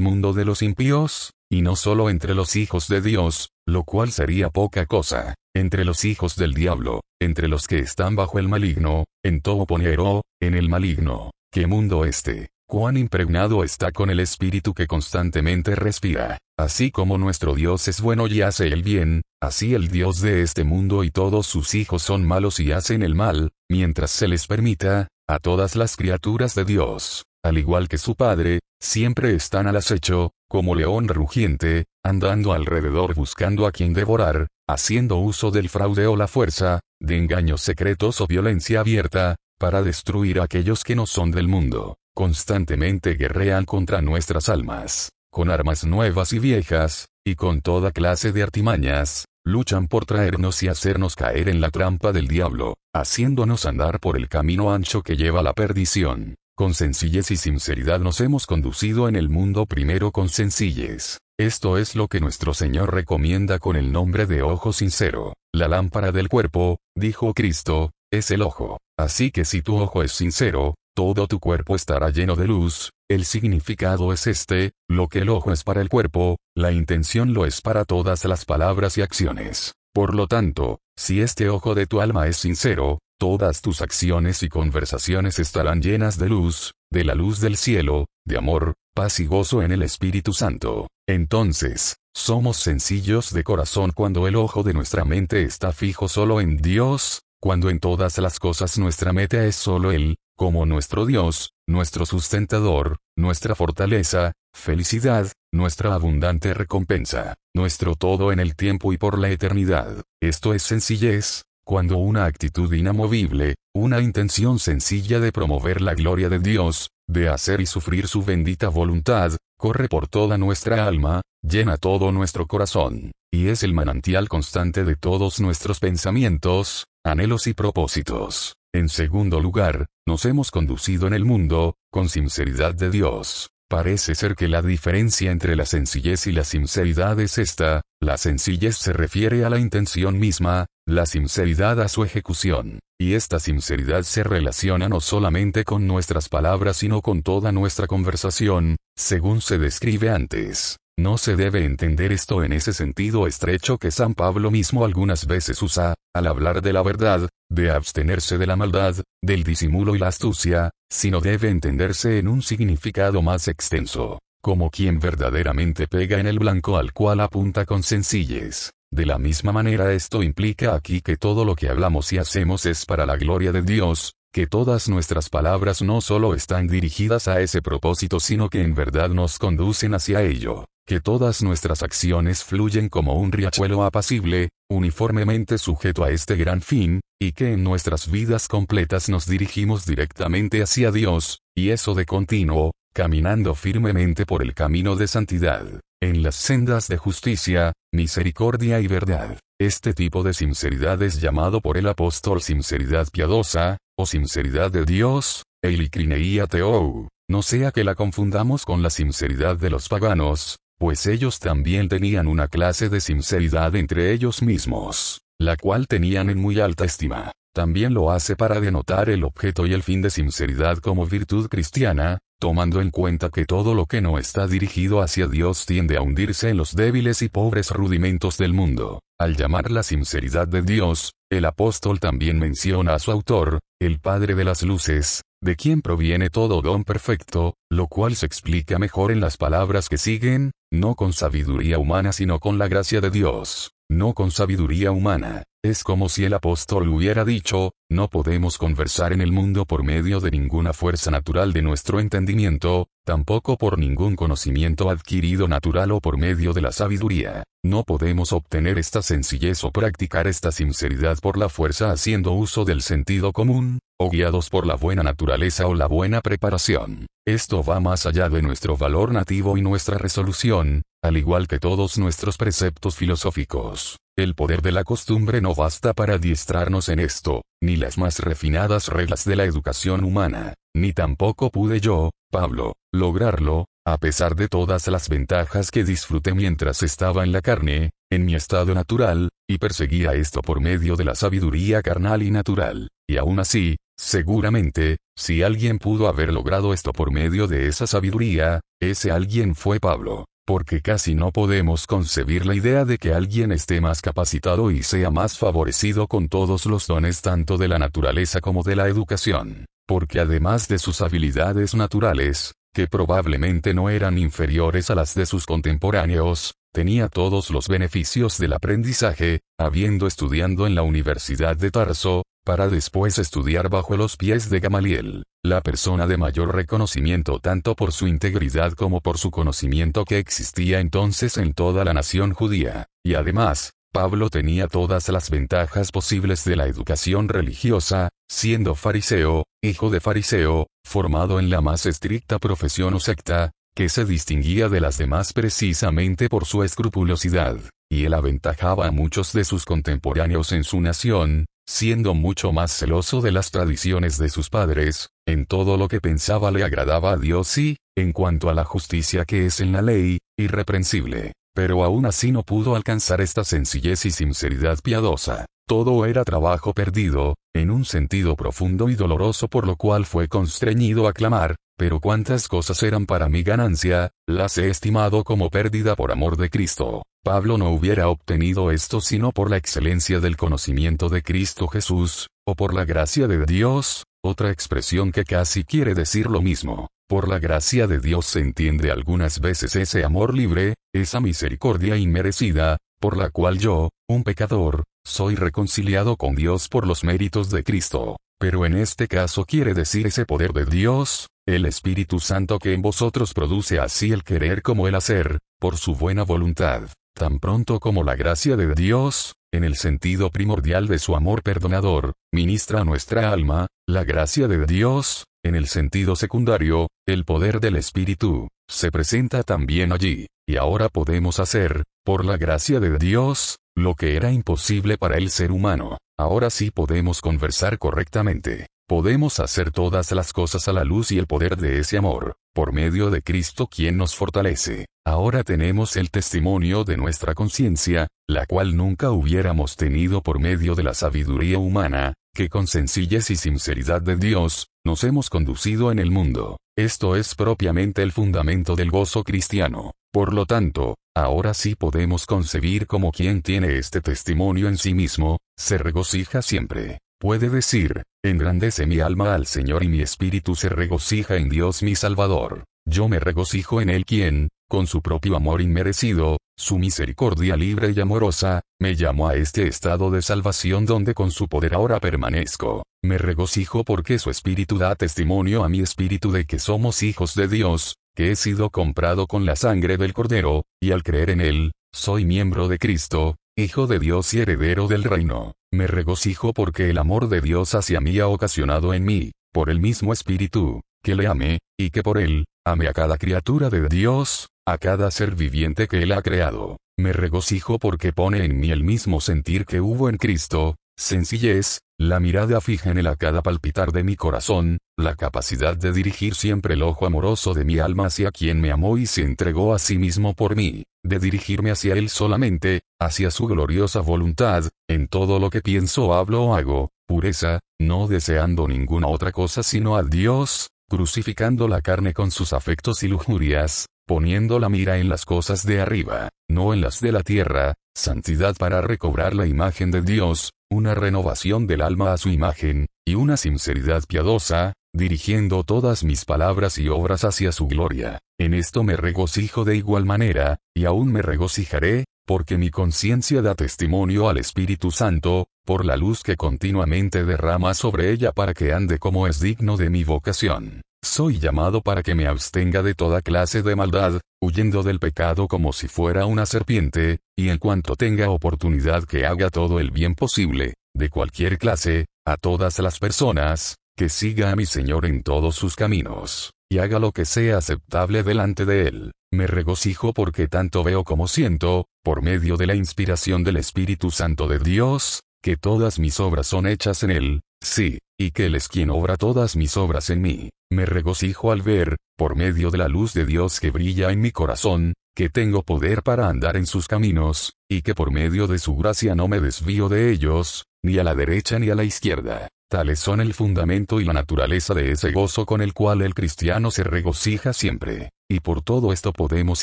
mundo 0.00 0.32
de 0.32 0.46
los 0.46 0.62
impíos, 0.62 1.32
y 1.50 1.62
no 1.62 1.76
solo 1.76 2.10
entre 2.10 2.34
los 2.34 2.56
hijos 2.56 2.88
de 2.88 3.02
Dios, 3.02 3.50
lo 3.66 3.84
cual 3.84 4.10
sería 4.10 4.48
poca 4.48 4.86
cosa, 4.86 5.34
entre 5.54 5.84
los 5.84 6.04
hijos 6.04 6.36
del 6.36 6.54
diablo, 6.54 7.02
entre 7.20 7.48
los 7.48 7.66
que 7.66 7.78
están 7.78 8.16
bajo 8.16 8.38
el 8.38 8.48
maligno, 8.48 9.04
en 9.24 9.40
todo 9.40 9.66
ponero, 9.66 10.22
en 10.40 10.54
el 10.54 10.68
maligno. 10.68 11.30
¿Qué 11.52 11.66
mundo 11.66 12.04
este? 12.04 12.48
Cuán 12.68 12.96
impregnado 12.96 13.62
está 13.62 13.92
con 13.92 14.10
el 14.10 14.20
espíritu 14.20 14.74
que 14.74 14.86
constantemente 14.86 15.76
respira. 15.76 16.38
Así 16.58 16.90
como 16.90 17.16
nuestro 17.16 17.54
Dios 17.54 17.86
es 17.86 18.00
bueno 18.00 18.26
y 18.26 18.42
hace 18.42 18.66
el 18.68 18.82
bien, 18.82 19.22
así 19.40 19.74
el 19.74 19.88
Dios 19.88 20.20
de 20.20 20.42
este 20.42 20.64
mundo 20.64 21.04
y 21.04 21.10
todos 21.10 21.46
sus 21.46 21.74
hijos 21.74 22.02
son 22.02 22.24
malos 22.24 22.58
y 22.60 22.72
hacen 22.72 23.02
el 23.02 23.14
mal, 23.14 23.50
mientras 23.70 24.10
se 24.10 24.26
les 24.26 24.46
permita, 24.46 25.08
a 25.28 25.38
todas 25.38 25.76
las 25.76 25.96
criaturas 25.96 26.54
de 26.54 26.64
Dios, 26.64 27.24
al 27.44 27.58
igual 27.58 27.88
que 27.88 27.98
su 27.98 28.14
Padre, 28.16 28.60
siempre 28.80 29.34
están 29.34 29.66
al 29.66 29.76
acecho, 29.76 30.32
como 30.48 30.74
león 30.74 31.08
rugiente, 31.08 31.84
andando 32.04 32.52
alrededor 32.52 33.14
buscando 33.14 33.66
a 33.66 33.72
quien 33.72 33.92
devorar, 33.92 34.48
haciendo 34.68 35.16
uso 35.16 35.50
del 35.50 35.68
fraude 35.68 36.06
o 36.06 36.16
la 36.16 36.28
fuerza, 36.28 36.80
de 37.00 37.16
engaños 37.18 37.60
secretos 37.60 38.20
o 38.20 38.26
violencia 38.26 38.80
abierta, 38.80 39.36
para 39.58 39.82
destruir 39.82 40.40
a 40.40 40.44
aquellos 40.44 40.84
que 40.84 40.96
no 40.96 41.06
son 41.06 41.30
del 41.30 41.48
mundo. 41.48 41.96
Constantemente 42.14 43.14
guerrean 43.14 43.64
contra 43.64 44.00
nuestras 44.02 44.48
almas, 44.48 45.10
con 45.30 45.50
armas 45.50 45.84
nuevas 45.84 46.32
y 46.32 46.38
viejas, 46.38 47.08
y 47.26 47.34
con 47.34 47.60
toda 47.60 47.92
clase 47.92 48.32
de 48.32 48.42
artimañas, 48.42 49.26
luchan 49.44 49.88
por 49.88 50.06
traernos 50.06 50.62
y 50.62 50.68
hacernos 50.68 51.14
caer 51.14 51.48
en 51.48 51.60
la 51.60 51.70
trampa 51.70 52.12
del 52.12 52.28
diablo, 52.28 52.76
haciéndonos 52.94 53.66
andar 53.66 54.00
por 54.00 54.16
el 54.16 54.28
camino 54.28 54.72
ancho 54.72 55.02
que 55.02 55.16
lleva 55.16 55.40
a 55.40 55.42
la 55.42 55.52
perdición. 55.52 56.36
Con 56.58 56.72
sencillez 56.72 57.30
y 57.30 57.36
sinceridad 57.36 58.00
nos 58.00 58.18
hemos 58.22 58.46
conducido 58.46 59.10
en 59.10 59.16
el 59.16 59.28
mundo 59.28 59.66
primero 59.66 60.10
con 60.10 60.30
sencillez. 60.30 61.18
Esto 61.38 61.76
es 61.76 61.94
lo 61.94 62.08
que 62.08 62.18
nuestro 62.18 62.54
Señor 62.54 62.94
recomienda 62.94 63.58
con 63.58 63.76
el 63.76 63.92
nombre 63.92 64.24
de 64.24 64.40
ojo 64.40 64.72
sincero. 64.72 65.34
La 65.54 65.68
lámpara 65.68 66.12
del 66.12 66.30
cuerpo, 66.30 66.78
dijo 66.96 67.34
Cristo, 67.34 67.90
es 68.10 68.30
el 68.30 68.40
ojo. 68.40 68.78
Así 68.98 69.30
que 69.30 69.44
si 69.44 69.60
tu 69.60 69.76
ojo 69.76 70.02
es 70.02 70.12
sincero, 70.12 70.76
todo 70.96 71.26
tu 71.26 71.40
cuerpo 71.40 71.76
estará 71.76 72.08
lleno 72.08 72.36
de 72.36 72.46
luz. 72.46 72.88
El 73.06 73.26
significado 73.26 74.14
es 74.14 74.26
este, 74.26 74.72
lo 74.88 75.08
que 75.08 75.18
el 75.18 75.28
ojo 75.28 75.52
es 75.52 75.62
para 75.62 75.82
el 75.82 75.90
cuerpo, 75.90 76.38
la 76.56 76.72
intención 76.72 77.34
lo 77.34 77.44
es 77.44 77.60
para 77.60 77.84
todas 77.84 78.24
las 78.24 78.46
palabras 78.46 78.96
y 78.96 79.02
acciones. 79.02 79.74
Por 79.92 80.14
lo 80.14 80.26
tanto, 80.26 80.78
si 80.96 81.20
este 81.20 81.50
ojo 81.50 81.74
de 81.74 81.86
tu 81.86 82.00
alma 82.00 82.26
es 82.28 82.38
sincero, 82.38 83.00
todas 83.18 83.62
tus 83.62 83.82
acciones 83.82 84.42
y 84.42 84.48
conversaciones 84.48 85.38
estarán 85.38 85.80
llenas 85.82 86.18
de 86.18 86.28
luz, 86.28 86.72
de 86.90 87.04
la 87.04 87.14
luz 87.14 87.40
del 87.40 87.56
cielo, 87.56 88.06
de 88.24 88.38
amor, 88.38 88.74
paz 88.94 89.20
y 89.20 89.26
gozo 89.26 89.62
en 89.62 89.72
el 89.72 89.82
Espíritu 89.82 90.32
Santo. 90.32 90.88
Entonces, 91.08 91.96
somos 92.14 92.56
sencillos 92.56 93.32
de 93.32 93.44
corazón 93.44 93.92
cuando 93.92 94.26
el 94.26 94.36
ojo 94.36 94.62
de 94.62 94.74
nuestra 94.74 95.04
mente 95.04 95.42
está 95.42 95.72
fijo 95.72 96.08
solo 96.08 96.40
en 96.40 96.56
Dios, 96.56 97.22
cuando 97.40 97.70
en 97.70 97.78
todas 97.78 98.18
las 98.18 98.38
cosas 98.38 98.78
nuestra 98.78 99.12
meta 99.12 99.44
es 99.44 99.56
solo 99.56 99.92
Él, 99.92 100.16
como 100.36 100.66
nuestro 100.66 101.06
Dios, 101.06 101.52
nuestro 101.66 102.06
sustentador, 102.06 102.98
nuestra 103.16 103.54
fortaleza, 103.54 104.32
felicidad, 104.54 105.30
nuestra 105.52 105.94
abundante 105.94 106.54
recompensa, 106.54 107.34
nuestro 107.54 107.94
todo 107.94 108.32
en 108.32 108.40
el 108.40 108.56
tiempo 108.56 108.92
y 108.92 108.98
por 108.98 109.18
la 109.18 109.30
eternidad. 109.30 110.02
Esto 110.20 110.54
es 110.54 110.62
sencillez, 110.62 111.44
cuando 111.66 111.96
una 111.96 112.26
actitud 112.26 112.72
inamovible, 112.72 113.56
una 113.74 114.00
intención 114.00 114.60
sencilla 114.60 115.18
de 115.18 115.32
promover 115.32 115.82
la 115.82 115.94
gloria 115.94 116.28
de 116.28 116.38
Dios, 116.38 116.90
de 117.08 117.28
hacer 117.28 117.60
y 117.60 117.66
sufrir 117.66 118.06
su 118.06 118.22
bendita 118.22 118.68
voluntad, 118.68 119.32
corre 119.58 119.88
por 119.88 120.06
toda 120.06 120.38
nuestra 120.38 120.86
alma, 120.86 121.22
llena 121.42 121.76
todo 121.76 122.12
nuestro 122.12 122.46
corazón, 122.46 123.10
y 123.32 123.48
es 123.48 123.64
el 123.64 123.74
manantial 123.74 124.28
constante 124.28 124.84
de 124.84 124.94
todos 124.94 125.40
nuestros 125.40 125.80
pensamientos, 125.80 126.84
anhelos 127.04 127.48
y 127.48 127.52
propósitos. 127.52 128.54
En 128.72 128.88
segundo 128.88 129.40
lugar, 129.40 129.86
nos 130.06 130.24
hemos 130.24 130.52
conducido 130.52 131.08
en 131.08 131.14
el 131.14 131.24
mundo, 131.24 131.74
con 131.90 132.08
sinceridad 132.08 132.76
de 132.76 132.90
Dios. 132.90 133.50
Parece 133.68 134.14
ser 134.14 134.36
que 134.36 134.46
la 134.46 134.62
diferencia 134.62 135.32
entre 135.32 135.56
la 135.56 135.66
sencillez 135.66 136.28
y 136.28 136.32
la 136.32 136.44
sinceridad 136.44 137.18
es 137.18 137.38
esta, 137.38 137.82
la 138.00 138.18
sencillez 138.18 138.76
se 138.76 138.92
refiere 138.92 139.44
a 139.44 139.50
la 139.50 139.58
intención 139.58 140.20
misma, 140.20 140.66
la 140.86 141.04
sinceridad 141.04 141.80
a 141.80 141.88
su 141.88 142.04
ejecución, 142.04 142.78
y 142.98 143.14
esta 143.14 143.40
sinceridad 143.40 144.04
se 144.04 144.22
relaciona 144.22 144.88
no 144.88 145.00
solamente 145.00 145.64
con 145.64 145.88
nuestras 145.88 146.28
palabras 146.28 146.76
sino 146.76 147.02
con 147.02 147.22
toda 147.22 147.50
nuestra 147.50 147.88
conversación, 147.88 148.76
según 148.96 149.40
se 149.40 149.58
describe 149.58 150.10
antes. 150.10 150.76
No 150.98 151.18
se 151.18 151.36
debe 151.36 151.64
entender 151.64 152.12
esto 152.12 152.42
en 152.42 152.52
ese 152.52 152.72
sentido 152.72 153.26
estrecho 153.26 153.78
que 153.78 153.90
San 153.90 154.14
Pablo 154.14 154.50
mismo 154.50 154.84
algunas 154.84 155.26
veces 155.26 155.60
usa, 155.60 155.94
al 156.14 156.26
hablar 156.26 156.62
de 156.62 156.72
la 156.72 156.82
verdad, 156.82 157.28
de 157.50 157.70
abstenerse 157.70 158.38
de 158.38 158.46
la 158.46 158.56
maldad, 158.56 158.94
del 159.22 159.42
disimulo 159.42 159.94
y 159.94 159.98
la 159.98 160.08
astucia, 160.08 160.70
sino 160.90 161.20
debe 161.20 161.50
entenderse 161.50 162.18
en 162.18 162.28
un 162.28 162.42
significado 162.42 163.20
más 163.20 163.48
extenso, 163.48 164.20
como 164.40 164.70
quien 164.70 165.00
verdaderamente 165.00 165.88
pega 165.88 166.18
en 166.18 166.28
el 166.28 166.38
blanco 166.38 166.78
al 166.78 166.92
cual 166.92 167.20
apunta 167.20 167.66
con 167.66 167.82
sencillez. 167.82 168.70
De 168.92 169.06
la 169.06 169.18
misma 169.18 169.52
manera 169.52 169.92
esto 169.92 170.22
implica 170.22 170.74
aquí 170.74 171.00
que 171.00 171.16
todo 171.16 171.44
lo 171.44 171.54
que 171.54 171.68
hablamos 171.68 172.12
y 172.12 172.18
hacemos 172.18 172.66
es 172.66 172.86
para 172.86 173.06
la 173.06 173.16
gloria 173.16 173.52
de 173.52 173.62
Dios, 173.62 174.14
que 174.32 174.46
todas 174.46 174.88
nuestras 174.88 175.28
palabras 175.28 175.82
no 175.82 176.00
solo 176.00 176.34
están 176.34 176.68
dirigidas 176.68 177.28
a 177.28 177.40
ese 177.40 177.62
propósito 177.62 178.20
sino 178.20 178.48
que 178.48 178.62
en 178.62 178.74
verdad 178.74 179.10
nos 179.10 179.38
conducen 179.38 179.94
hacia 179.94 180.22
ello 180.22 180.66
que 180.86 181.00
todas 181.00 181.42
nuestras 181.42 181.82
acciones 181.82 182.44
fluyen 182.44 182.88
como 182.88 183.14
un 183.14 183.32
riachuelo 183.32 183.82
apacible, 183.82 184.50
uniformemente 184.70 185.58
sujeto 185.58 186.04
a 186.04 186.10
este 186.10 186.36
gran 186.36 186.62
fin, 186.62 187.00
y 187.20 187.32
que 187.32 187.52
en 187.52 187.64
nuestras 187.64 188.08
vidas 188.08 188.46
completas 188.46 189.08
nos 189.08 189.26
dirigimos 189.26 189.84
directamente 189.84 190.62
hacia 190.62 190.92
Dios, 190.92 191.40
y 191.56 191.70
eso 191.70 191.94
de 191.94 192.06
continuo, 192.06 192.72
caminando 192.94 193.56
firmemente 193.56 194.26
por 194.26 194.42
el 194.42 194.54
camino 194.54 194.94
de 194.94 195.08
santidad, 195.08 195.66
en 196.02 196.22
las 196.22 196.34
sendas 196.34 196.88
de 196.88 196.98
justicia, 196.98 197.72
misericordia 197.92 198.80
y 198.80 198.86
verdad. 198.86 199.38
Este 199.58 199.94
tipo 199.94 200.22
de 200.22 200.34
sinceridad 200.34 201.02
es 201.02 201.20
llamado 201.20 201.60
por 201.60 201.78
el 201.78 201.88
apóstol 201.88 202.42
sinceridad 202.42 203.08
piadosa, 203.10 203.78
o 203.98 204.04
sinceridad 204.04 204.70
de 204.70 204.84
Dios, 204.84 205.44
eilicrineia 205.62 206.46
teou, 206.46 207.08
no 207.28 207.42
sea 207.42 207.70
que 207.72 207.84
la 207.84 207.94
confundamos 207.94 208.64
con 208.64 208.82
la 208.82 208.90
sinceridad 208.90 209.56
de 209.56 209.70
los 209.70 209.88
paganos, 209.88 210.58
pues 210.78 211.06
ellos 211.06 211.40
también 211.40 211.88
tenían 211.88 212.26
una 212.26 212.48
clase 212.48 212.90
de 212.90 213.00
sinceridad 213.00 213.74
entre 213.74 214.12
ellos 214.12 214.42
mismos, 214.42 215.22
la 215.40 215.56
cual 215.56 215.86
tenían 215.86 216.28
en 216.28 216.38
muy 216.38 216.60
alta 216.60 216.84
estima. 216.84 217.32
También 217.54 217.94
lo 217.94 218.10
hace 218.10 218.36
para 218.36 218.60
denotar 218.60 219.08
el 219.08 219.24
objeto 219.24 219.66
y 219.66 219.72
el 219.72 219.82
fin 219.82 220.02
de 220.02 220.10
sinceridad 220.10 220.76
como 220.76 221.06
virtud 221.06 221.48
cristiana, 221.48 222.18
tomando 222.38 222.80
en 222.80 222.90
cuenta 222.90 223.30
que 223.30 223.44
todo 223.44 223.74
lo 223.74 223.86
que 223.86 224.00
no 224.00 224.18
está 224.18 224.46
dirigido 224.46 225.00
hacia 225.00 225.26
Dios 225.26 225.66
tiende 225.66 225.96
a 225.96 226.02
hundirse 226.02 226.50
en 226.50 226.56
los 226.56 226.74
débiles 226.74 227.22
y 227.22 227.28
pobres 227.28 227.70
rudimentos 227.70 228.36
del 228.38 228.52
mundo. 228.52 229.00
Al 229.18 229.36
llamar 229.36 229.70
la 229.70 229.82
sinceridad 229.82 230.46
de 230.46 230.62
Dios, 230.62 231.12
el 231.30 231.46
apóstol 231.46 232.00
también 232.00 232.38
menciona 232.38 232.94
a 232.94 232.98
su 232.98 233.10
autor, 233.10 233.60
el 233.80 233.98
Padre 233.98 234.34
de 234.34 234.44
las 234.44 234.62
Luces, 234.62 235.22
de 235.42 235.56
quien 235.56 235.80
proviene 235.80 236.28
todo 236.28 236.60
don 236.60 236.84
perfecto, 236.84 237.54
lo 237.70 237.88
cual 237.88 238.14
se 238.16 238.26
explica 238.26 238.78
mejor 238.78 239.10
en 239.10 239.20
las 239.20 239.36
palabras 239.36 239.88
que 239.88 239.96
siguen, 239.98 240.52
no 240.70 240.94
con 240.94 241.12
sabiduría 241.12 241.78
humana 241.78 242.12
sino 242.12 242.40
con 242.40 242.58
la 242.58 242.68
gracia 242.68 243.00
de 243.00 243.10
Dios, 243.10 243.72
no 243.90 244.12
con 244.12 244.30
sabiduría 244.30 244.90
humana. 244.90 245.44
Es 245.66 245.82
como 245.82 246.08
si 246.08 246.24
el 246.24 246.32
apóstol 246.32 246.88
hubiera 246.88 247.24
dicho, 247.24 247.72
no 247.90 248.08
podemos 248.08 248.56
conversar 248.56 249.12
en 249.12 249.20
el 249.20 249.32
mundo 249.32 249.64
por 249.64 249.82
medio 249.82 250.20
de 250.20 250.30
ninguna 250.30 250.72
fuerza 250.72 251.10
natural 251.10 251.52
de 251.52 251.60
nuestro 251.60 251.98
entendimiento, 251.98 252.86
tampoco 253.04 253.56
por 253.56 253.76
ningún 253.76 254.14
conocimiento 254.14 254.90
adquirido 254.90 255.48
natural 255.48 255.90
o 255.90 256.00
por 256.00 256.18
medio 256.18 256.52
de 256.52 256.60
la 256.60 256.70
sabiduría. 256.70 257.42
No 257.64 257.82
podemos 257.82 258.32
obtener 258.32 258.78
esta 258.78 259.02
sencillez 259.02 259.64
o 259.64 259.72
practicar 259.72 260.28
esta 260.28 260.52
sinceridad 260.52 261.18
por 261.18 261.36
la 261.36 261.48
fuerza 261.48 261.90
haciendo 261.90 262.30
uso 262.30 262.64
del 262.64 262.80
sentido 262.80 263.32
común, 263.32 263.80
o 263.98 264.08
guiados 264.08 264.50
por 264.50 264.68
la 264.68 264.76
buena 264.76 265.02
naturaleza 265.02 265.66
o 265.66 265.74
la 265.74 265.88
buena 265.88 266.20
preparación. 266.20 267.06
Esto 267.26 267.64
va 267.64 267.80
más 267.80 268.06
allá 268.06 268.28
de 268.28 268.40
nuestro 268.40 268.76
valor 268.76 269.10
nativo 269.10 269.58
y 269.58 269.62
nuestra 269.62 269.98
resolución, 269.98 270.82
al 271.06 271.16
igual 271.16 271.48
que 271.48 271.58
todos 271.58 271.98
nuestros 271.98 272.36
preceptos 272.36 272.96
filosóficos. 272.96 273.96
El 274.18 274.34
poder 274.34 274.62
de 274.62 274.72
la 274.72 274.82
costumbre 274.82 275.40
no 275.40 275.54
basta 275.54 275.92
para 275.92 276.14
adiestrarnos 276.14 276.88
en 276.88 277.00
esto, 277.00 277.42
ni 277.62 277.76
las 277.76 277.98
más 277.98 278.18
refinadas 278.20 278.88
reglas 278.88 279.24
de 279.24 279.36
la 279.36 279.44
educación 279.44 280.04
humana, 280.04 280.54
ni 280.74 280.92
tampoco 280.92 281.50
pude 281.50 281.80
yo, 281.80 282.10
Pablo, 282.30 282.74
lograrlo, 282.94 283.66
a 283.86 283.98
pesar 283.98 284.34
de 284.34 284.48
todas 284.48 284.88
las 284.88 285.08
ventajas 285.08 285.70
que 285.70 285.84
disfruté 285.84 286.34
mientras 286.34 286.82
estaba 286.82 287.24
en 287.24 287.32
la 287.32 287.42
carne, 287.42 287.90
en 288.10 288.24
mi 288.24 288.34
estado 288.34 288.74
natural, 288.74 289.28
y 289.48 289.58
perseguía 289.58 290.14
esto 290.14 290.42
por 290.42 290.60
medio 290.60 290.96
de 290.96 291.04
la 291.04 291.14
sabiduría 291.14 291.82
carnal 291.82 292.22
y 292.22 292.30
natural. 292.30 292.88
Y 293.08 293.18
aún 293.18 293.38
así, 293.38 293.76
seguramente, 293.96 294.96
si 295.16 295.42
alguien 295.42 295.78
pudo 295.78 296.08
haber 296.08 296.32
logrado 296.32 296.74
esto 296.74 296.92
por 296.92 297.12
medio 297.12 297.46
de 297.46 297.68
esa 297.68 297.86
sabiduría, 297.86 298.60
ese 298.80 299.12
alguien 299.12 299.54
fue 299.54 299.78
Pablo. 299.78 300.24
Porque 300.46 300.80
casi 300.80 301.16
no 301.16 301.32
podemos 301.32 301.88
concebir 301.88 302.46
la 302.46 302.54
idea 302.54 302.84
de 302.84 302.98
que 302.98 303.12
alguien 303.12 303.50
esté 303.50 303.80
más 303.80 304.00
capacitado 304.00 304.70
y 304.70 304.84
sea 304.84 305.10
más 305.10 305.36
favorecido 305.36 306.06
con 306.06 306.28
todos 306.28 306.66
los 306.66 306.86
dones 306.86 307.20
tanto 307.20 307.58
de 307.58 307.66
la 307.66 307.80
naturaleza 307.80 308.40
como 308.40 308.62
de 308.62 308.76
la 308.76 308.86
educación. 308.86 309.66
Porque 309.88 310.20
además 310.20 310.68
de 310.68 310.78
sus 310.78 311.00
habilidades 311.00 311.74
naturales, 311.74 312.54
que 312.72 312.86
probablemente 312.86 313.74
no 313.74 313.90
eran 313.90 314.18
inferiores 314.18 314.88
a 314.88 314.94
las 314.94 315.16
de 315.16 315.26
sus 315.26 315.46
contemporáneos, 315.46 316.54
tenía 316.76 317.08
todos 317.08 317.48
los 317.48 317.68
beneficios 317.68 318.36
del 318.36 318.52
aprendizaje, 318.52 319.40
habiendo 319.58 320.06
estudiando 320.06 320.66
en 320.66 320.74
la 320.74 320.82
Universidad 320.82 321.56
de 321.56 321.70
Tarso, 321.70 322.24
para 322.44 322.68
después 322.68 323.18
estudiar 323.18 323.70
bajo 323.70 323.96
los 323.96 324.18
pies 324.18 324.50
de 324.50 324.60
Gamaliel, 324.60 325.24
la 325.42 325.62
persona 325.62 326.06
de 326.06 326.18
mayor 326.18 326.54
reconocimiento 326.54 327.38
tanto 327.38 327.76
por 327.76 327.92
su 327.92 328.06
integridad 328.08 328.72
como 328.72 329.00
por 329.00 329.16
su 329.16 329.30
conocimiento 329.30 330.04
que 330.04 330.18
existía 330.18 330.80
entonces 330.80 331.38
en 331.38 331.54
toda 331.54 331.82
la 331.82 331.94
nación 331.94 332.34
judía, 332.34 332.84
y 333.02 333.14
además, 333.14 333.72
Pablo 333.90 334.28
tenía 334.28 334.68
todas 334.68 335.08
las 335.08 335.30
ventajas 335.30 335.90
posibles 335.90 336.44
de 336.44 336.56
la 336.56 336.66
educación 336.66 337.30
religiosa, 337.30 338.10
siendo 338.28 338.74
fariseo, 338.74 339.44
hijo 339.62 339.88
de 339.88 340.00
fariseo, 340.00 340.66
formado 340.84 341.40
en 341.40 341.48
la 341.48 341.62
más 341.62 341.86
estricta 341.86 342.38
profesión 342.38 342.92
o 342.92 343.00
secta, 343.00 343.52
que 343.76 343.90
se 343.90 344.06
distinguía 344.06 344.70
de 344.70 344.80
las 344.80 344.96
demás 344.96 345.34
precisamente 345.34 346.30
por 346.30 346.46
su 346.46 346.62
escrupulosidad, 346.62 347.58
y 347.90 348.04
él 348.06 348.14
aventajaba 348.14 348.86
a 348.86 348.90
muchos 348.90 349.34
de 349.34 349.44
sus 349.44 349.66
contemporáneos 349.66 350.52
en 350.52 350.64
su 350.64 350.80
nación, 350.80 351.44
siendo 351.68 352.14
mucho 352.14 352.52
más 352.52 352.72
celoso 352.72 353.20
de 353.20 353.32
las 353.32 353.50
tradiciones 353.50 354.16
de 354.16 354.30
sus 354.30 354.48
padres, 354.48 355.10
en 355.28 355.44
todo 355.44 355.76
lo 355.76 355.88
que 355.88 356.00
pensaba 356.00 356.50
le 356.50 356.64
agradaba 356.64 357.12
a 357.12 357.16
Dios 357.18 357.58
y, 357.58 357.76
en 357.96 358.12
cuanto 358.12 358.48
a 358.48 358.54
la 358.54 358.64
justicia 358.64 359.26
que 359.26 359.44
es 359.44 359.60
en 359.60 359.72
la 359.72 359.82
ley, 359.82 360.18
irreprensible 360.38 361.32
pero 361.56 361.82
aún 361.84 362.04
así 362.04 362.32
no 362.32 362.42
pudo 362.42 362.76
alcanzar 362.76 363.22
esta 363.22 363.42
sencillez 363.42 364.04
y 364.04 364.10
sinceridad 364.10 364.78
piadosa. 364.82 365.46
Todo 365.66 366.04
era 366.04 366.22
trabajo 366.22 366.74
perdido, 366.74 367.36
en 367.54 367.70
un 367.70 367.86
sentido 367.86 368.36
profundo 368.36 368.90
y 368.90 368.94
doloroso 368.94 369.48
por 369.48 369.66
lo 369.66 369.76
cual 369.76 370.04
fue 370.04 370.28
constreñido 370.28 371.08
a 371.08 371.14
clamar, 371.14 371.56
pero 371.76 372.00
cuántas 372.00 372.48
cosas 372.48 372.82
eran 372.82 373.06
para 373.06 373.28
mi 373.28 373.42
ganancia, 373.42 374.10
las 374.26 374.58
he 374.58 374.68
estimado 374.68 375.24
como 375.24 375.50
pérdida 375.50 375.94
por 375.94 376.12
amor 376.12 376.36
de 376.36 376.50
Cristo. 376.50 377.02
Pablo 377.22 377.58
no 377.58 377.70
hubiera 377.70 378.08
obtenido 378.08 378.70
esto 378.70 379.00
sino 379.00 379.32
por 379.32 379.50
la 379.50 379.56
excelencia 379.56 380.20
del 380.20 380.36
conocimiento 380.36 381.08
de 381.08 381.22
Cristo 381.22 381.68
Jesús, 381.68 382.28
o 382.46 382.54
por 382.54 382.72
la 382.72 382.84
gracia 382.84 383.26
de 383.26 383.44
Dios, 383.44 384.04
otra 384.24 384.50
expresión 384.50 385.12
que 385.12 385.24
casi 385.24 385.64
quiere 385.64 385.94
decir 385.94 386.26
lo 386.26 386.40
mismo. 386.40 386.88
Por 387.08 387.28
la 387.28 387.38
gracia 387.38 387.86
de 387.86 388.00
Dios 388.00 388.26
se 388.26 388.40
entiende 388.40 388.90
algunas 388.90 389.40
veces 389.40 389.76
ese 389.76 390.04
amor 390.04 390.34
libre, 390.34 390.74
esa 390.94 391.20
misericordia 391.20 391.96
inmerecida, 391.96 392.78
por 393.00 393.16
la 393.16 393.30
cual 393.30 393.58
yo, 393.58 393.90
un 394.08 394.24
pecador, 394.24 394.84
soy 395.04 395.36
reconciliado 395.36 396.16
con 396.16 396.34
Dios 396.34 396.68
por 396.68 396.86
los 396.86 397.04
méritos 397.04 397.50
de 397.50 397.62
Cristo. 397.62 398.16
Pero 398.38 398.66
en 398.66 398.76
este 398.76 399.08
caso 399.08 399.44
quiere 399.44 399.72
decir 399.72 400.06
ese 400.06 400.26
poder 400.26 400.52
de 400.52 400.66
Dios, 400.66 401.28
el 401.46 401.64
Espíritu 401.64 402.20
Santo 402.20 402.58
que 402.58 402.74
en 402.74 402.82
vosotros 402.82 403.32
produce 403.32 403.78
así 403.78 404.12
el 404.12 404.24
querer 404.24 404.62
como 404.62 404.88
el 404.88 404.94
hacer, 404.94 405.38
por 405.58 405.78
su 405.78 405.94
buena 405.94 406.22
voluntad. 406.22 406.82
Tan 407.14 407.38
pronto 407.38 407.80
como 407.80 408.04
la 408.04 408.14
gracia 408.14 408.56
de 408.56 408.74
Dios, 408.74 409.36
en 409.52 409.64
el 409.64 409.76
sentido 409.76 410.30
primordial 410.30 410.86
de 410.86 410.98
su 410.98 411.16
amor 411.16 411.42
perdonador, 411.42 412.12
ministra 412.30 412.82
a 412.82 412.84
nuestra 412.84 413.32
alma, 413.32 413.68
la 413.88 414.04
gracia 414.04 414.48
de 414.48 414.66
Dios, 414.66 415.24
en 415.42 415.54
el 415.54 415.66
sentido 415.66 416.14
secundario, 416.14 416.88
el 417.06 417.24
poder 417.24 417.60
del 417.60 417.76
Espíritu, 417.76 418.48
se 418.68 418.90
presenta 418.90 419.44
también 419.44 419.92
allí, 419.92 420.26
y 420.46 420.56
ahora 420.56 420.90
podemos 420.90 421.40
hacer, 421.40 421.84
por 422.04 422.24
la 422.26 422.36
gracia 422.36 422.80
de 422.80 422.98
Dios, 422.98 423.56
lo 423.74 423.94
que 423.94 424.16
era 424.16 424.30
imposible 424.30 424.98
para 424.98 425.16
el 425.16 425.30
ser 425.30 425.52
humano. 425.52 425.96
Ahora 426.18 426.48
sí 426.48 426.70
podemos 426.70 427.20
conversar 427.20 427.78
correctamente. 427.78 428.68
Podemos 428.88 429.38
hacer 429.38 429.70
todas 429.70 430.12
las 430.12 430.32
cosas 430.32 430.66
a 430.66 430.72
la 430.72 430.82
luz 430.82 431.12
y 431.12 431.18
el 431.18 431.26
poder 431.26 431.58
de 431.58 431.78
ese 431.78 431.98
amor, 431.98 432.36
por 432.54 432.72
medio 432.72 433.10
de 433.10 433.20
Cristo 433.20 433.66
quien 433.66 433.98
nos 433.98 434.16
fortalece. 434.16 434.86
Ahora 435.04 435.44
tenemos 435.44 435.96
el 435.96 436.10
testimonio 436.10 436.84
de 436.84 436.96
nuestra 436.96 437.34
conciencia, 437.34 438.08
la 438.26 438.46
cual 438.46 438.76
nunca 438.76 439.10
hubiéramos 439.10 439.76
tenido 439.76 440.22
por 440.22 440.40
medio 440.40 440.74
de 440.74 440.84
la 440.84 440.94
sabiduría 440.94 441.58
humana, 441.58 442.14
que 442.36 442.50
con 442.50 442.66
sencillez 442.66 443.30
y 443.30 443.36
sinceridad 443.36 444.02
de 444.02 444.16
Dios, 444.16 444.68
nos 444.84 445.04
hemos 445.04 445.30
conducido 445.30 445.90
en 445.90 445.98
el 445.98 446.10
mundo. 446.10 446.58
Esto 446.76 447.16
es 447.16 447.34
propiamente 447.34 448.02
el 448.02 448.12
fundamento 448.12 448.76
del 448.76 448.90
gozo 448.90 449.24
cristiano. 449.24 449.92
Por 450.12 450.34
lo 450.34 450.44
tanto, 450.44 450.96
ahora 451.16 451.54
sí 451.54 451.74
podemos 451.76 452.26
concebir 452.26 452.86
como 452.86 453.10
quien 453.10 453.40
tiene 453.40 453.78
este 453.78 454.02
testimonio 454.02 454.68
en 454.68 454.76
sí 454.76 454.92
mismo, 454.92 455.38
se 455.58 455.78
regocija 455.78 456.42
siempre. 456.42 456.98
Puede 457.18 457.48
decir, 457.48 458.02
engrandece 458.22 458.84
mi 458.84 459.00
alma 459.00 459.34
al 459.34 459.46
Señor 459.46 459.82
y 459.82 459.88
mi 459.88 460.02
espíritu 460.02 460.54
se 460.54 460.68
regocija 460.68 461.36
en 461.36 461.48
Dios 461.48 461.82
mi 461.82 461.94
Salvador. 461.94 462.64
Yo 462.86 463.08
me 463.08 463.18
regocijo 463.18 463.80
en 463.80 463.88
Él 463.88 464.04
quien, 464.04 464.50
con 464.68 464.86
su 464.86 465.00
propio 465.00 465.36
amor 465.36 465.62
inmerecido, 465.62 466.36
su 466.58 466.78
misericordia 466.78 467.56
libre 467.56 467.92
y 467.94 468.00
amorosa, 468.00 468.62
me 468.80 468.96
llamó 468.96 469.28
a 469.28 469.36
este 469.36 469.68
estado 469.68 470.10
de 470.10 470.22
salvación 470.22 470.86
donde 470.86 471.14
con 471.14 471.30
su 471.30 471.48
poder 471.48 471.74
ahora 471.74 472.00
permanezco. 472.00 472.82
Me 473.04 473.18
regocijo 473.18 473.84
porque 473.84 474.18
su 474.18 474.30
espíritu 474.30 474.78
da 474.78 474.96
testimonio 474.96 475.64
a 475.64 475.68
mi 475.68 475.80
espíritu 475.80 476.32
de 476.32 476.44
que 476.44 476.58
somos 476.58 477.02
hijos 477.02 477.34
de 477.34 477.46
Dios, 477.46 477.96
que 478.16 478.32
he 478.32 478.36
sido 478.36 478.70
comprado 478.70 479.26
con 479.26 479.44
la 479.44 479.54
sangre 479.54 479.96
del 479.96 480.14
Cordero, 480.14 480.64
y 480.82 480.92
al 480.92 481.02
creer 481.02 481.30
en 481.30 481.40
él, 481.40 481.72
soy 481.94 482.24
miembro 482.24 482.68
de 482.68 482.78
Cristo, 482.78 483.36
hijo 483.56 483.86
de 483.86 483.98
Dios 483.98 484.32
y 484.34 484.40
heredero 484.40 484.88
del 484.88 485.04
reino. 485.04 485.52
Me 485.72 485.86
regocijo 485.86 486.52
porque 486.52 486.90
el 486.90 486.98
amor 486.98 487.28
de 487.28 487.42
Dios 487.42 487.74
hacia 487.74 488.00
mí 488.00 488.18
ha 488.18 488.28
ocasionado 488.28 488.94
en 488.94 489.04
mí, 489.04 489.32
por 489.52 489.70
el 489.70 489.78
mismo 489.78 490.12
espíritu, 490.12 490.82
que 491.02 491.14
le 491.14 491.26
ame, 491.26 491.58
y 491.78 491.90
que 491.90 492.02
por 492.02 492.18
él, 492.18 492.46
ame 492.64 492.88
a 492.88 492.92
cada 492.92 493.18
criatura 493.18 493.70
de 493.70 493.88
Dios, 493.88 494.48
a 494.66 494.78
cada 494.78 495.10
ser 495.12 495.36
viviente 495.36 495.86
que 495.86 496.02
Él 496.02 496.12
ha 496.12 496.22
creado. 496.22 496.78
Me 496.98 497.12
regocijo 497.12 497.78
porque 497.78 498.12
pone 498.12 498.44
en 498.44 498.58
mí 498.58 498.72
el 498.72 498.82
mismo 498.82 499.20
sentir 499.20 499.64
que 499.64 499.80
hubo 499.80 500.08
en 500.08 500.16
Cristo, 500.16 500.76
sencillez, 500.98 501.78
la 501.98 502.18
mirada 502.18 502.60
fija 502.60 502.90
en 502.90 502.98
Él 502.98 503.06
a 503.06 503.16
cada 503.16 503.42
palpitar 503.42 503.92
de 503.92 504.02
mi 504.02 504.16
corazón, 504.16 504.78
la 504.98 505.14
capacidad 505.14 505.76
de 505.76 505.92
dirigir 505.92 506.34
siempre 506.34 506.74
el 506.74 506.82
ojo 506.82 507.06
amoroso 507.06 507.54
de 507.54 507.64
mi 507.64 507.78
alma 507.78 508.06
hacia 508.06 508.32
quien 508.32 508.60
me 508.60 508.72
amó 508.72 508.98
y 508.98 509.06
se 509.06 509.22
entregó 509.22 509.72
a 509.72 509.78
sí 509.78 509.98
mismo 509.98 510.34
por 510.34 510.56
mí, 510.56 510.82
de 511.04 511.20
dirigirme 511.20 511.70
hacia 511.70 511.94
Él 511.94 512.08
solamente, 512.08 512.80
hacia 513.00 513.30
su 513.30 513.46
gloriosa 513.46 514.00
voluntad, 514.00 514.64
en 514.88 515.06
todo 515.06 515.38
lo 515.38 515.48
que 515.48 515.60
pienso, 515.60 516.12
hablo 516.12 516.44
o 516.44 516.54
hago, 516.56 516.90
pureza, 517.06 517.60
no 517.78 518.08
deseando 518.08 518.66
ninguna 518.66 519.06
otra 519.06 519.30
cosa 519.30 519.62
sino 519.62 519.96
a 519.96 520.02
Dios, 520.02 520.70
crucificando 520.88 521.68
la 521.68 521.82
carne 521.82 522.14
con 522.14 522.30
sus 522.30 522.52
afectos 522.52 523.02
y 523.02 523.08
lujurias, 523.08 523.86
poniendo 524.06 524.58
la 524.58 524.68
mira 524.68 524.98
en 524.98 525.08
las 525.08 525.24
cosas 525.24 525.66
de 525.66 525.80
arriba, 525.80 526.30
no 526.48 526.72
en 526.72 526.80
las 526.80 527.00
de 527.00 527.12
la 527.12 527.22
tierra, 527.22 527.74
santidad 527.94 528.54
para 528.56 528.80
recobrar 528.80 529.34
la 529.34 529.46
imagen 529.46 529.90
de 529.90 530.02
Dios, 530.02 530.52
una 530.70 530.94
renovación 530.94 531.66
del 531.66 531.82
alma 531.82 532.12
a 532.12 532.16
su 532.16 532.28
imagen, 532.28 532.86
y 533.04 533.16
una 533.16 533.36
sinceridad 533.36 534.04
piadosa, 534.06 534.74
dirigiendo 534.94 535.64
todas 535.64 536.04
mis 536.04 536.24
palabras 536.24 536.78
y 536.78 536.88
obras 536.88 537.24
hacia 537.24 537.52
su 537.52 537.66
gloria. 537.66 538.20
En 538.38 538.54
esto 538.54 538.82
me 538.82 538.96
regocijo 538.96 539.64
de 539.64 539.76
igual 539.76 540.04
manera, 540.04 540.58
y 540.74 540.84
aún 540.84 541.12
me 541.12 541.22
regocijaré, 541.22 542.04
porque 542.26 542.58
mi 542.58 542.70
conciencia 542.70 543.42
da 543.42 543.54
testimonio 543.54 544.28
al 544.28 544.38
Espíritu 544.38 544.90
Santo, 544.90 545.48
por 545.64 545.84
la 545.84 545.96
luz 545.96 546.22
que 546.22 546.36
continuamente 546.36 547.24
derrama 547.24 547.74
sobre 547.74 548.10
ella 548.12 548.32
para 548.32 548.54
que 548.54 548.72
ande 548.72 548.98
como 548.98 549.26
es 549.26 549.40
digno 549.40 549.76
de 549.76 549.90
mi 549.90 550.04
vocación. 550.04 550.82
Soy 551.02 551.38
llamado 551.38 551.82
para 551.82 552.02
que 552.02 552.14
me 552.14 552.26
abstenga 552.26 552.82
de 552.82 552.94
toda 552.94 553.22
clase 553.22 553.62
de 553.62 553.76
maldad, 553.76 554.20
huyendo 554.40 554.82
del 554.82 554.98
pecado 554.98 555.48
como 555.48 555.72
si 555.72 555.88
fuera 555.88 556.26
una 556.26 556.46
serpiente, 556.46 557.18
y 557.36 557.48
en 557.48 557.58
cuanto 557.58 557.96
tenga 557.96 558.30
oportunidad 558.30 559.04
que 559.04 559.26
haga 559.26 559.50
todo 559.50 559.80
el 559.80 559.90
bien 559.90 560.14
posible, 560.14 560.74
de 560.94 561.10
cualquier 561.10 561.58
clase, 561.58 562.06
a 562.26 562.36
todas 562.36 562.78
las 562.80 562.98
personas, 562.98 563.76
que 563.96 564.08
siga 564.08 564.50
a 564.50 564.56
mi 564.56 564.66
Señor 564.66 565.06
en 565.06 565.22
todos 565.22 565.54
sus 565.54 565.76
caminos, 565.76 566.52
y 566.70 566.78
haga 566.78 566.98
lo 566.98 567.12
que 567.12 567.24
sea 567.24 567.58
aceptable 567.58 568.22
delante 568.22 568.64
de 568.64 568.88
Él. 568.88 569.12
Me 569.32 569.46
regocijo 569.46 570.12
porque 570.12 570.48
tanto 570.48 570.84
veo 570.84 571.04
como 571.04 571.28
siento, 571.28 571.86
por 572.02 572.22
medio 572.22 572.56
de 572.56 572.66
la 572.66 572.74
inspiración 572.74 573.44
del 573.44 573.56
Espíritu 573.56 574.10
Santo 574.10 574.48
de 574.48 574.58
Dios, 574.58 575.22
que 575.42 575.56
todas 575.56 575.98
mis 575.98 576.18
obras 576.20 576.46
son 576.46 576.66
hechas 576.66 577.02
en 577.02 577.10
Él, 577.10 577.40
sí, 577.62 577.98
y 578.18 578.30
que 578.30 578.46
Él 578.46 578.54
es 578.54 578.68
quien 578.68 578.90
obra 578.90 579.16
todas 579.16 579.56
mis 579.56 579.76
obras 579.76 580.10
en 580.10 580.22
mí. 580.22 580.50
Me 580.70 580.86
regocijo 580.86 581.52
al 581.52 581.62
ver, 581.62 581.96
por 582.16 582.36
medio 582.36 582.70
de 582.70 582.78
la 582.78 582.88
luz 582.88 583.12
de 583.14 583.24
Dios 583.24 583.60
que 583.60 583.70
brilla 583.70 584.10
en 584.10 584.20
mi 584.20 584.32
corazón, 584.32 584.94
que 585.14 585.30
tengo 585.30 585.62
poder 585.62 586.02
para 586.02 586.28
andar 586.28 586.56
en 586.56 586.66
sus 586.66 586.88
caminos, 586.88 587.52
y 587.70 587.82
que 587.82 587.94
por 587.94 588.10
medio 588.10 588.46
de 588.46 588.58
su 588.58 588.76
gracia 588.76 589.14
no 589.14 589.28
me 589.28 589.40
desvío 589.40 589.88
de 589.88 590.10
ellos, 590.10 590.66
ni 590.82 590.98
a 590.98 591.04
la 591.04 591.14
derecha 591.14 591.58
ni 591.58 591.70
a 591.70 591.74
la 591.74 591.84
izquierda. 591.84 592.48
Tales 592.68 592.98
son 592.98 593.20
el 593.20 593.32
fundamento 593.32 594.00
y 594.00 594.04
la 594.04 594.12
naturaleza 594.12 594.74
de 594.74 594.90
ese 594.90 595.12
gozo 595.12 595.46
con 595.46 595.62
el 595.62 595.72
cual 595.72 596.02
el 596.02 596.14
cristiano 596.14 596.72
se 596.72 596.82
regocija 596.82 597.52
siempre. 597.52 598.10
Y 598.28 598.40
por 598.40 598.60
todo 598.60 598.92
esto 598.92 599.12
podemos 599.12 599.62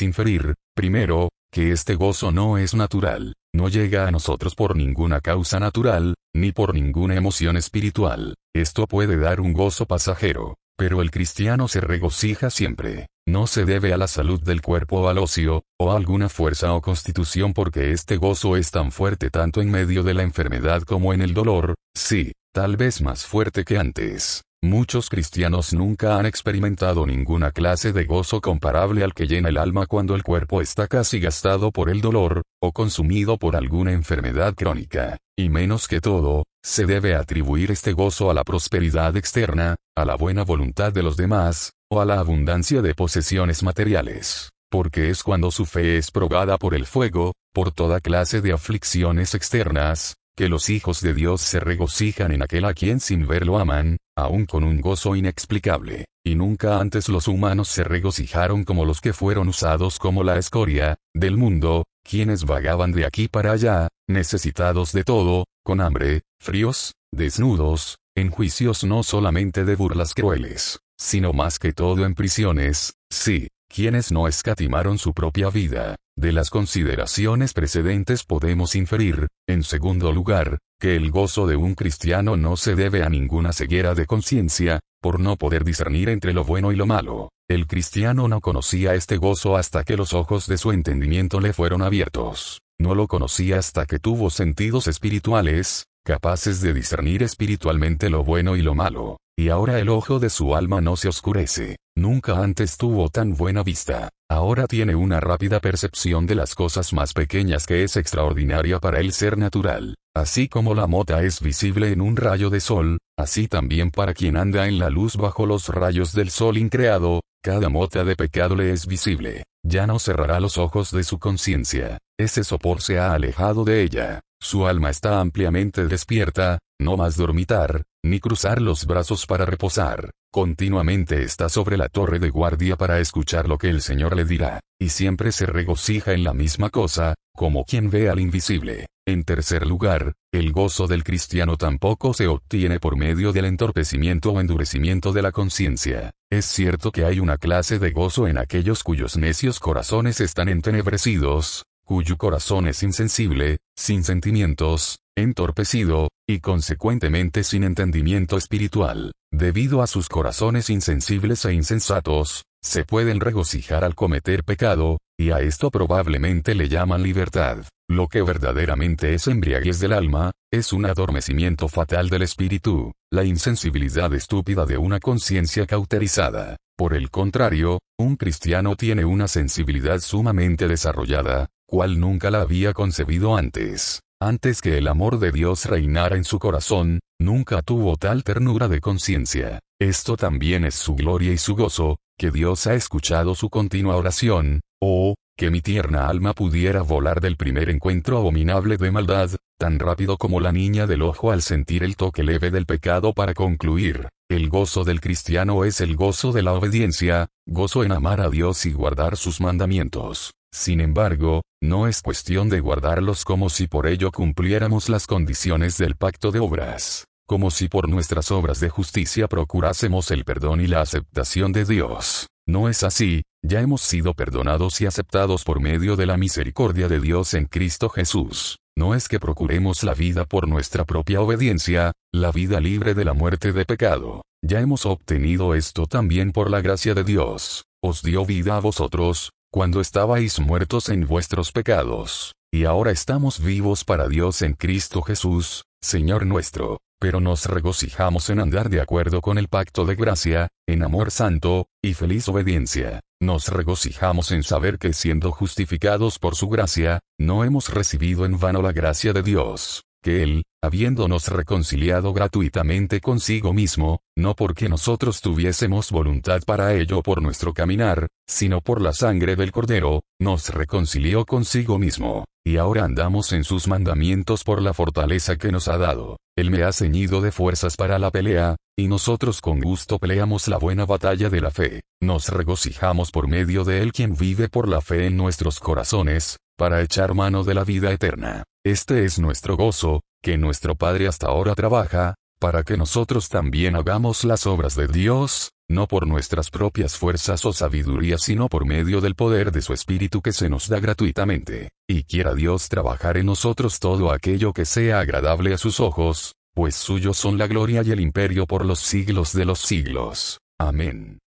inferir, 0.00 0.54
primero, 0.74 1.28
que 1.52 1.70
este 1.70 1.96
gozo 1.96 2.32
no 2.32 2.56
es 2.56 2.74
natural, 2.74 3.34
no 3.54 3.68
llega 3.68 4.08
a 4.08 4.10
nosotros 4.10 4.54
por 4.54 4.74
ninguna 4.74 5.20
causa 5.20 5.60
natural, 5.60 6.14
ni 6.34 6.52
por 6.52 6.72
ninguna 6.72 7.14
emoción 7.14 7.58
espiritual. 7.58 8.36
Esto 8.54 8.86
puede 8.86 9.18
dar 9.18 9.38
un 9.42 9.52
gozo 9.52 9.84
pasajero, 9.84 10.56
pero 10.78 11.02
el 11.02 11.10
cristiano 11.10 11.68
se 11.68 11.82
regocija 11.82 12.48
siempre. 12.48 13.08
No 13.28 13.46
se 13.46 13.66
debe 13.66 13.92
a 13.92 13.98
la 13.98 14.08
salud 14.08 14.40
del 14.40 14.62
cuerpo 14.62 15.02
o 15.02 15.08
al 15.08 15.18
ocio, 15.18 15.62
o 15.78 15.92
a 15.92 15.96
alguna 15.96 16.30
fuerza 16.30 16.72
o 16.72 16.80
constitución 16.80 17.52
porque 17.52 17.90
este 17.90 18.16
gozo 18.16 18.56
es 18.56 18.70
tan 18.70 18.92
fuerte 18.92 19.28
tanto 19.28 19.60
en 19.60 19.70
medio 19.70 20.02
de 20.02 20.14
la 20.14 20.22
enfermedad 20.22 20.82
como 20.82 21.12
en 21.12 21.20
el 21.20 21.34
dolor, 21.34 21.74
sí, 21.94 22.32
tal 22.54 22.76
vez 22.76 23.02
más 23.02 23.26
fuerte 23.26 23.64
que 23.64 23.78
antes. 23.78 24.44
Muchos 24.62 25.10
cristianos 25.10 25.74
nunca 25.74 26.16
han 26.18 26.24
experimentado 26.24 27.04
ninguna 27.04 27.50
clase 27.50 27.92
de 27.92 28.04
gozo 28.04 28.40
comparable 28.40 29.02
al 29.02 29.12
que 29.12 29.26
llena 29.26 29.48
el 29.48 29.58
alma 29.58 29.86
cuando 29.86 30.14
el 30.14 30.22
cuerpo 30.22 30.62
está 30.62 30.86
casi 30.86 31.18
gastado 31.18 31.72
por 31.72 31.90
el 31.90 32.00
dolor, 32.00 32.42
o 32.62 32.70
consumido 32.70 33.38
por 33.38 33.56
alguna 33.56 33.90
enfermedad 33.90 34.54
crónica, 34.54 35.18
y 35.36 35.48
menos 35.48 35.88
que 35.88 36.00
todo, 36.00 36.44
se 36.64 36.86
debe 36.86 37.16
atribuir 37.16 37.72
este 37.72 37.92
gozo 37.92 38.30
a 38.30 38.34
la 38.34 38.44
prosperidad 38.44 39.16
externa, 39.16 39.74
a 39.96 40.04
la 40.04 40.14
buena 40.14 40.44
voluntad 40.44 40.92
de 40.92 41.02
los 41.02 41.16
demás, 41.16 41.72
o 41.90 42.00
a 42.00 42.04
la 42.04 42.20
abundancia 42.20 42.82
de 42.82 42.94
posesiones 42.94 43.64
materiales, 43.64 44.50
porque 44.70 45.10
es 45.10 45.24
cuando 45.24 45.50
su 45.50 45.66
fe 45.66 45.96
es 45.98 46.12
probada 46.12 46.56
por 46.56 46.74
el 46.74 46.86
fuego, 46.86 47.32
por 47.52 47.72
toda 47.72 48.00
clase 48.00 48.40
de 48.40 48.52
aflicciones 48.52 49.34
externas, 49.34 50.14
que 50.36 50.48
los 50.48 50.68
hijos 50.68 51.00
de 51.00 51.14
Dios 51.14 51.40
se 51.40 51.60
regocijan 51.60 52.32
en 52.32 52.42
aquel 52.42 52.64
a 52.64 52.74
quien 52.74 53.00
sin 53.00 53.26
verlo 53.26 53.58
aman, 53.58 53.98
aun 54.16 54.46
con 54.46 54.64
un 54.64 54.80
gozo 54.80 55.14
inexplicable, 55.14 56.06
y 56.24 56.34
nunca 56.34 56.80
antes 56.80 57.08
los 57.08 57.28
humanos 57.28 57.68
se 57.68 57.84
regocijaron 57.84 58.64
como 58.64 58.84
los 58.84 59.00
que 59.00 59.12
fueron 59.12 59.48
usados 59.48 59.98
como 59.98 60.24
la 60.24 60.38
escoria, 60.38 60.96
del 61.14 61.36
mundo, 61.36 61.84
quienes 62.02 62.44
vagaban 62.44 62.92
de 62.92 63.06
aquí 63.06 63.28
para 63.28 63.52
allá, 63.52 63.88
necesitados 64.08 64.92
de 64.92 65.04
todo, 65.04 65.44
con 65.64 65.80
hambre, 65.80 66.22
fríos, 66.40 66.94
desnudos, 67.12 67.98
en 68.16 68.30
juicios 68.30 68.84
no 68.84 69.02
solamente 69.02 69.64
de 69.64 69.76
burlas 69.76 70.14
crueles, 70.14 70.80
sino 70.98 71.32
más 71.32 71.58
que 71.58 71.72
todo 71.72 72.04
en 72.04 72.14
prisiones, 72.14 72.94
sí, 73.10 73.48
quienes 73.68 74.12
no 74.12 74.28
escatimaron 74.28 74.98
su 74.98 75.14
propia 75.14 75.50
vida. 75.50 75.96
De 76.16 76.30
las 76.30 76.50
consideraciones 76.50 77.52
precedentes 77.52 78.24
podemos 78.24 78.76
inferir, 78.76 79.28
en 79.48 79.64
segundo 79.64 80.12
lugar, 80.12 80.58
que 80.80 80.94
el 80.94 81.10
gozo 81.10 81.46
de 81.46 81.56
un 81.56 81.74
cristiano 81.74 82.36
no 82.36 82.56
se 82.56 82.76
debe 82.76 83.02
a 83.02 83.08
ninguna 83.08 83.52
ceguera 83.52 83.94
de 83.94 84.06
conciencia, 84.06 84.80
por 85.02 85.18
no 85.18 85.36
poder 85.36 85.64
discernir 85.64 86.08
entre 86.08 86.32
lo 86.32 86.44
bueno 86.44 86.70
y 86.72 86.76
lo 86.76 86.86
malo. 86.86 87.30
El 87.48 87.66
cristiano 87.66 88.28
no 88.28 88.40
conocía 88.40 88.94
este 88.94 89.16
gozo 89.16 89.56
hasta 89.56 89.84
que 89.84 89.96
los 89.96 90.14
ojos 90.14 90.46
de 90.46 90.56
su 90.56 90.72
entendimiento 90.72 91.40
le 91.40 91.52
fueron 91.52 91.82
abiertos. 91.82 92.60
No 92.78 92.94
lo 92.94 93.06
conocía 93.06 93.58
hasta 93.58 93.84
que 93.84 93.98
tuvo 93.98 94.30
sentidos 94.30 94.86
espirituales, 94.86 95.84
capaces 96.04 96.60
de 96.60 96.72
discernir 96.72 97.22
espiritualmente 97.22 98.08
lo 98.08 98.24
bueno 98.24 98.56
y 98.56 98.62
lo 98.62 98.74
malo. 98.74 99.18
Y 99.36 99.48
ahora 99.48 99.78
el 99.80 99.88
ojo 99.88 100.20
de 100.20 100.30
su 100.30 100.54
alma 100.54 100.80
no 100.80 100.96
se 100.96 101.08
oscurece. 101.08 101.76
Nunca 101.96 102.42
antes 102.42 102.76
tuvo 102.76 103.08
tan 103.08 103.34
buena 103.34 103.62
vista. 103.62 104.10
Ahora 104.28 104.66
tiene 104.66 104.96
una 104.96 105.20
rápida 105.20 105.60
percepción 105.60 106.26
de 106.26 106.34
las 106.34 106.56
cosas 106.56 106.92
más 106.92 107.12
pequeñas 107.12 107.66
que 107.66 107.84
es 107.84 107.96
extraordinaria 107.96 108.80
para 108.80 108.98
el 108.98 109.12
ser 109.12 109.38
natural. 109.38 109.94
Así 110.12 110.48
como 110.48 110.74
la 110.74 110.88
mota 110.88 111.22
es 111.22 111.40
visible 111.40 111.92
en 111.92 112.00
un 112.00 112.16
rayo 112.16 112.50
de 112.50 112.60
sol, 112.60 112.98
así 113.16 113.46
también 113.46 113.92
para 113.92 114.12
quien 114.12 114.36
anda 114.36 114.66
en 114.66 114.78
la 114.80 114.90
luz 114.90 115.16
bajo 115.16 115.46
los 115.46 115.68
rayos 115.68 116.12
del 116.12 116.30
sol 116.30 116.58
increado, 116.58 117.20
cada 117.42 117.68
mota 117.68 118.04
de 118.04 118.16
pecado 118.16 118.56
le 118.56 118.72
es 118.72 118.86
visible. 118.86 119.44
Ya 119.64 119.86
no 119.86 120.00
cerrará 120.00 120.40
los 120.40 120.58
ojos 120.58 120.90
de 120.90 121.04
su 121.04 121.20
conciencia. 121.20 121.98
Ese 122.18 122.42
sopor 122.42 122.82
se 122.82 122.98
ha 122.98 123.12
alejado 123.12 123.64
de 123.64 123.82
ella. 123.82 124.20
Su 124.40 124.66
alma 124.66 124.90
está 124.90 125.20
ampliamente 125.20 125.86
despierta, 125.86 126.58
no 126.80 126.96
más 126.96 127.16
dormitar, 127.16 127.84
ni 128.04 128.20
cruzar 128.20 128.60
los 128.60 128.84
brazos 128.86 129.26
para 129.26 129.46
reposar. 129.46 130.10
Continuamente 130.30 131.22
está 131.22 131.48
sobre 131.48 131.78
la 131.78 131.88
torre 131.88 132.18
de 132.18 132.28
guardia 132.28 132.76
para 132.76 133.00
escuchar 133.00 133.48
lo 133.48 133.56
que 133.56 133.70
el 133.70 133.80
Señor 133.80 134.14
le 134.14 134.26
dirá, 134.26 134.60
y 134.78 134.90
siempre 134.90 135.32
se 135.32 135.46
regocija 135.46 136.12
en 136.12 136.22
la 136.22 136.34
misma 136.34 136.68
cosa, 136.68 137.14
como 137.34 137.64
quien 137.64 137.88
ve 137.90 138.10
al 138.10 138.20
invisible. 138.20 138.86
En 139.06 139.24
tercer 139.24 139.66
lugar, 139.66 140.12
el 140.32 140.52
gozo 140.52 140.86
del 140.86 141.02
cristiano 141.02 141.56
tampoco 141.56 142.12
se 142.12 142.26
obtiene 142.26 142.78
por 142.78 142.96
medio 142.96 143.32
del 143.32 143.46
entorpecimiento 143.46 144.32
o 144.32 144.40
endurecimiento 144.40 145.12
de 145.12 145.22
la 145.22 145.32
conciencia. 145.32 146.10
Es 146.30 146.44
cierto 146.44 146.90
que 146.92 147.04
hay 147.04 147.20
una 147.20 147.38
clase 147.38 147.78
de 147.78 147.90
gozo 147.90 148.28
en 148.28 148.36
aquellos 148.36 148.82
cuyos 148.82 149.16
necios 149.16 149.60
corazones 149.60 150.20
están 150.20 150.48
entenebrecidos, 150.48 151.64
cuyo 151.84 152.16
corazón 152.16 152.66
es 152.66 152.82
insensible, 152.82 153.58
sin 153.76 154.02
sentimientos, 154.04 154.98
entorpecido, 155.16 156.08
y 156.26 156.40
consecuentemente 156.40 157.44
sin 157.44 157.64
entendimiento 157.64 158.36
espiritual. 158.36 159.12
Debido 159.30 159.82
a 159.82 159.86
sus 159.86 160.08
corazones 160.08 160.70
insensibles 160.70 161.44
e 161.44 161.52
insensatos, 161.52 162.44
se 162.62 162.84
pueden 162.84 163.20
regocijar 163.20 163.84
al 163.84 163.94
cometer 163.94 164.42
pecado, 164.42 164.98
y 165.18 165.30
a 165.30 165.40
esto 165.40 165.70
probablemente 165.70 166.54
le 166.54 166.68
llaman 166.68 167.02
libertad. 167.02 167.58
Lo 167.88 168.08
que 168.08 168.22
verdaderamente 168.22 169.12
es 169.12 169.28
embriaguez 169.28 169.78
del 169.78 169.92
alma, 169.92 170.30
es 170.50 170.72
un 170.72 170.86
adormecimiento 170.86 171.68
fatal 171.68 172.08
del 172.08 172.22
espíritu, 172.22 172.92
la 173.12 173.24
insensibilidad 173.24 174.12
estúpida 174.14 174.64
de 174.64 174.78
una 174.78 175.00
conciencia 175.00 175.66
cauterizada. 175.66 176.56
Por 176.76 176.94
el 176.94 177.10
contrario, 177.10 177.80
un 177.98 178.16
cristiano 178.16 178.74
tiene 178.74 179.04
una 179.04 179.28
sensibilidad 179.28 180.00
sumamente 180.00 180.66
desarrollada, 180.66 181.48
cual 181.74 181.98
nunca 181.98 182.30
la 182.30 182.42
había 182.42 182.72
concebido 182.72 183.36
antes. 183.36 184.00
Antes 184.22 184.60
que 184.60 184.78
el 184.78 184.86
amor 184.86 185.18
de 185.18 185.32
Dios 185.32 185.64
reinara 185.64 186.14
en 186.14 186.22
su 186.22 186.38
corazón, 186.38 187.00
nunca 187.20 187.62
tuvo 187.62 187.96
tal 187.96 188.22
ternura 188.22 188.68
de 188.68 188.80
conciencia. 188.80 189.58
Esto 189.80 190.16
también 190.16 190.64
es 190.64 190.76
su 190.76 190.94
gloria 190.94 191.32
y 191.32 191.36
su 191.36 191.56
gozo, 191.56 191.96
que 192.16 192.30
Dios 192.30 192.68
ha 192.68 192.74
escuchado 192.74 193.34
su 193.34 193.50
continua 193.50 193.96
oración, 193.96 194.60
oh, 194.80 195.16
que 195.36 195.50
mi 195.50 195.62
tierna 195.62 196.06
alma 196.06 196.32
pudiera 196.32 196.82
volar 196.82 197.20
del 197.20 197.36
primer 197.36 197.68
encuentro 197.68 198.18
abominable 198.18 198.76
de 198.76 198.92
maldad, 198.92 199.30
tan 199.58 199.80
rápido 199.80 200.16
como 200.16 200.38
la 200.38 200.52
niña 200.52 200.86
del 200.86 201.02
ojo 201.02 201.32
al 201.32 201.42
sentir 201.42 201.82
el 201.82 201.96
toque 201.96 202.22
leve 202.22 202.52
del 202.52 202.66
pecado 202.66 203.14
para 203.14 203.34
concluir. 203.34 204.10
El 204.30 204.48
gozo 204.48 204.84
del 204.84 205.00
cristiano 205.00 205.64
es 205.64 205.80
el 205.80 205.96
gozo 205.96 206.30
de 206.30 206.42
la 206.42 206.52
obediencia, 206.52 207.26
gozo 207.46 207.82
en 207.82 207.90
amar 207.90 208.20
a 208.20 208.30
Dios 208.30 208.64
y 208.64 208.72
guardar 208.72 209.16
sus 209.16 209.40
mandamientos. 209.40 210.34
Sin 210.54 210.80
embargo, 210.80 211.42
no 211.60 211.88
es 211.88 212.00
cuestión 212.00 212.48
de 212.48 212.60
guardarlos 212.60 213.24
como 213.24 213.50
si 213.50 213.66
por 213.66 213.88
ello 213.88 214.12
cumpliéramos 214.12 214.88
las 214.88 215.08
condiciones 215.08 215.78
del 215.78 215.96
pacto 215.96 216.30
de 216.30 216.38
obras, 216.38 217.06
como 217.26 217.50
si 217.50 217.66
por 217.66 217.88
nuestras 217.88 218.30
obras 218.30 218.60
de 218.60 218.68
justicia 218.68 219.26
procurásemos 219.26 220.12
el 220.12 220.24
perdón 220.24 220.60
y 220.60 220.68
la 220.68 220.80
aceptación 220.80 221.50
de 221.50 221.64
Dios. 221.64 222.28
No 222.46 222.68
es 222.68 222.84
así, 222.84 223.22
ya 223.42 223.62
hemos 223.62 223.80
sido 223.80 224.14
perdonados 224.14 224.80
y 224.80 224.86
aceptados 224.86 225.42
por 225.42 225.60
medio 225.60 225.96
de 225.96 226.06
la 226.06 226.16
misericordia 226.16 226.86
de 226.86 227.00
Dios 227.00 227.34
en 227.34 227.46
Cristo 227.46 227.88
Jesús. 227.88 228.58
No 228.76 228.94
es 228.94 229.08
que 229.08 229.18
procuremos 229.18 229.82
la 229.82 229.94
vida 229.94 230.24
por 230.24 230.46
nuestra 230.46 230.84
propia 230.84 231.20
obediencia, 231.20 231.90
la 232.12 232.30
vida 232.30 232.60
libre 232.60 232.94
de 232.94 233.04
la 233.04 233.12
muerte 233.12 233.52
de 233.52 233.64
pecado. 233.64 234.22
Ya 234.40 234.60
hemos 234.60 234.86
obtenido 234.86 235.56
esto 235.56 235.86
también 235.86 236.30
por 236.30 236.48
la 236.48 236.60
gracia 236.60 236.94
de 236.94 237.02
Dios. 237.02 237.64
Os 237.82 238.02
dio 238.02 238.24
vida 238.24 238.56
a 238.56 238.60
vosotros, 238.60 239.30
cuando 239.54 239.80
estabais 239.80 240.40
muertos 240.40 240.88
en 240.88 241.06
vuestros 241.06 241.52
pecados, 241.52 242.34
y 242.52 242.64
ahora 242.64 242.90
estamos 242.90 243.38
vivos 243.38 243.84
para 243.84 244.08
Dios 244.08 244.42
en 244.42 244.54
Cristo 244.54 245.00
Jesús, 245.00 245.62
Señor 245.80 246.26
nuestro, 246.26 246.80
pero 246.98 247.20
nos 247.20 247.46
regocijamos 247.46 248.30
en 248.30 248.40
andar 248.40 248.68
de 248.68 248.80
acuerdo 248.80 249.20
con 249.20 249.38
el 249.38 249.46
pacto 249.46 249.86
de 249.86 249.94
gracia, 249.94 250.48
en 250.66 250.82
amor 250.82 251.12
santo, 251.12 251.68
y 251.80 251.94
feliz 251.94 252.28
obediencia. 252.28 252.98
Nos 253.22 253.46
regocijamos 253.46 254.32
en 254.32 254.42
saber 254.42 254.76
que 254.76 254.92
siendo 254.92 255.30
justificados 255.30 256.18
por 256.18 256.34
su 256.34 256.48
gracia, 256.48 256.98
no 257.16 257.44
hemos 257.44 257.72
recibido 257.72 258.24
en 258.24 258.40
vano 258.40 258.60
la 258.60 258.72
gracia 258.72 259.12
de 259.12 259.22
Dios, 259.22 259.84
que 260.04 260.22
Él, 260.22 260.44
habiéndonos 260.62 261.28
reconciliado 261.28 262.12
gratuitamente 262.12 263.00
consigo 263.00 263.54
mismo, 263.54 264.00
no 264.16 264.34
porque 264.34 264.68
nosotros 264.68 265.22
tuviésemos 265.22 265.90
voluntad 265.90 266.42
para 266.46 266.74
ello 266.74 267.02
por 267.02 267.22
nuestro 267.22 267.54
caminar, 267.54 268.08
sino 268.28 268.60
por 268.60 268.82
la 268.82 268.92
sangre 268.92 269.34
del 269.34 269.50
Cordero, 269.50 270.02
nos 270.20 270.50
reconcilió 270.50 271.24
consigo 271.24 271.78
mismo, 271.78 272.26
y 272.46 272.58
ahora 272.58 272.84
andamos 272.84 273.32
en 273.32 273.44
sus 273.44 273.66
mandamientos 273.66 274.44
por 274.44 274.60
la 274.60 274.74
fortaleza 274.74 275.36
que 275.36 275.50
nos 275.50 275.68
ha 275.68 275.78
dado. 275.78 276.18
Él 276.36 276.50
me 276.50 276.64
ha 276.64 276.72
ceñido 276.72 277.22
de 277.22 277.32
fuerzas 277.32 277.76
para 277.76 277.98
la 277.98 278.10
pelea, 278.10 278.56
y 278.76 278.88
nosotros 278.88 279.40
con 279.40 279.58
gusto 279.58 279.98
peleamos 279.98 280.48
la 280.48 280.58
buena 280.58 280.84
batalla 280.84 281.30
de 281.30 281.40
la 281.40 281.50
fe. 281.50 281.80
Nos 282.02 282.28
regocijamos 282.28 283.10
por 283.10 283.26
medio 283.26 283.64
de 283.64 283.80
Él 283.80 283.92
quien 283.92 284.14
vive 284.14 284.50
por 284.50 284.68
la 284.68 284.82
fe 284.82 285.06
en 285.06 285.16
nuestros 285.16 285.60
corazones, 285.60 286.36
para 286.58 286.82
echar 286.82 287.14
mano 287.14 287.42
de 287.42 287.54
la 287.54 287.64
vida 287.64 287.90
eterna. 287.90 288.44
Este 288.66 289.04
es 289.04 289.18
nuestro 289.18 289.58
gozo, 289.58 290.00
que 290.22 290.38
nuestro 290.38 290.74
Padre 290.74 291.06
hasta 291.06 291.26
ahora 291.26 291.54
trabaja, 291.54 292.14
para 292.40 292.62
que 292.62 292.78
nosotros 292.78 293.28
también 293.28 293.76
hagamos 293.76 294.24
las 294.24 294.46
obras 294.46 294.74
de 294.74 294.86
Dios, 294.86 295.50
no 295.68 295.86
por 295.86 296.06
nuestras 296.06 296.48
propias 296.48 296.96
fuerzas 296.96 297.44
o 297.44 297.52
sabiduría 297.52 298.16
sino 298.16 298.48
por 298.48 298.64
medio 298.64 299.02
del 299.02 299.16
poder 299.16 299.52
de 299.52 299.60
su 299.60 299.74
Espíritu 299.74 300.22
que 300.22 300.32
se 300.32 300.48
nos 300.48 300.66
da 300.70 300.80
gratuitamente, 300.80 301.72
y 301.86 302.04
quiera 302.04 302.34
Dios 302.34 302.70
trabajar 302.70 303.18
en 303.18 303.26
nosotros 303.26 303.80
todo 303.80 304.10
aquello 304.10 304.54
que 304.54 304.64
sea 304.64 305.00
agradable 305.00 305.52
a 305.52 305.58
sus 305.58 305.78
ojos, 305.78 306.34
pues 306.54 306.74
suyos 306.74 307.18
son 307.18 307.36
la 307.36 307.46
gloria 307.46 307.82
y 307.84 307.90
el 307.90 308.00
imperio 308.00 308.46
por 308.46 308.64
los 308.64 308.78
siglos 308.78 309.34
de 309.34 309.44
los 309.44 309.58
siglos. 309.58 310.38
Amén. 310.58 311.18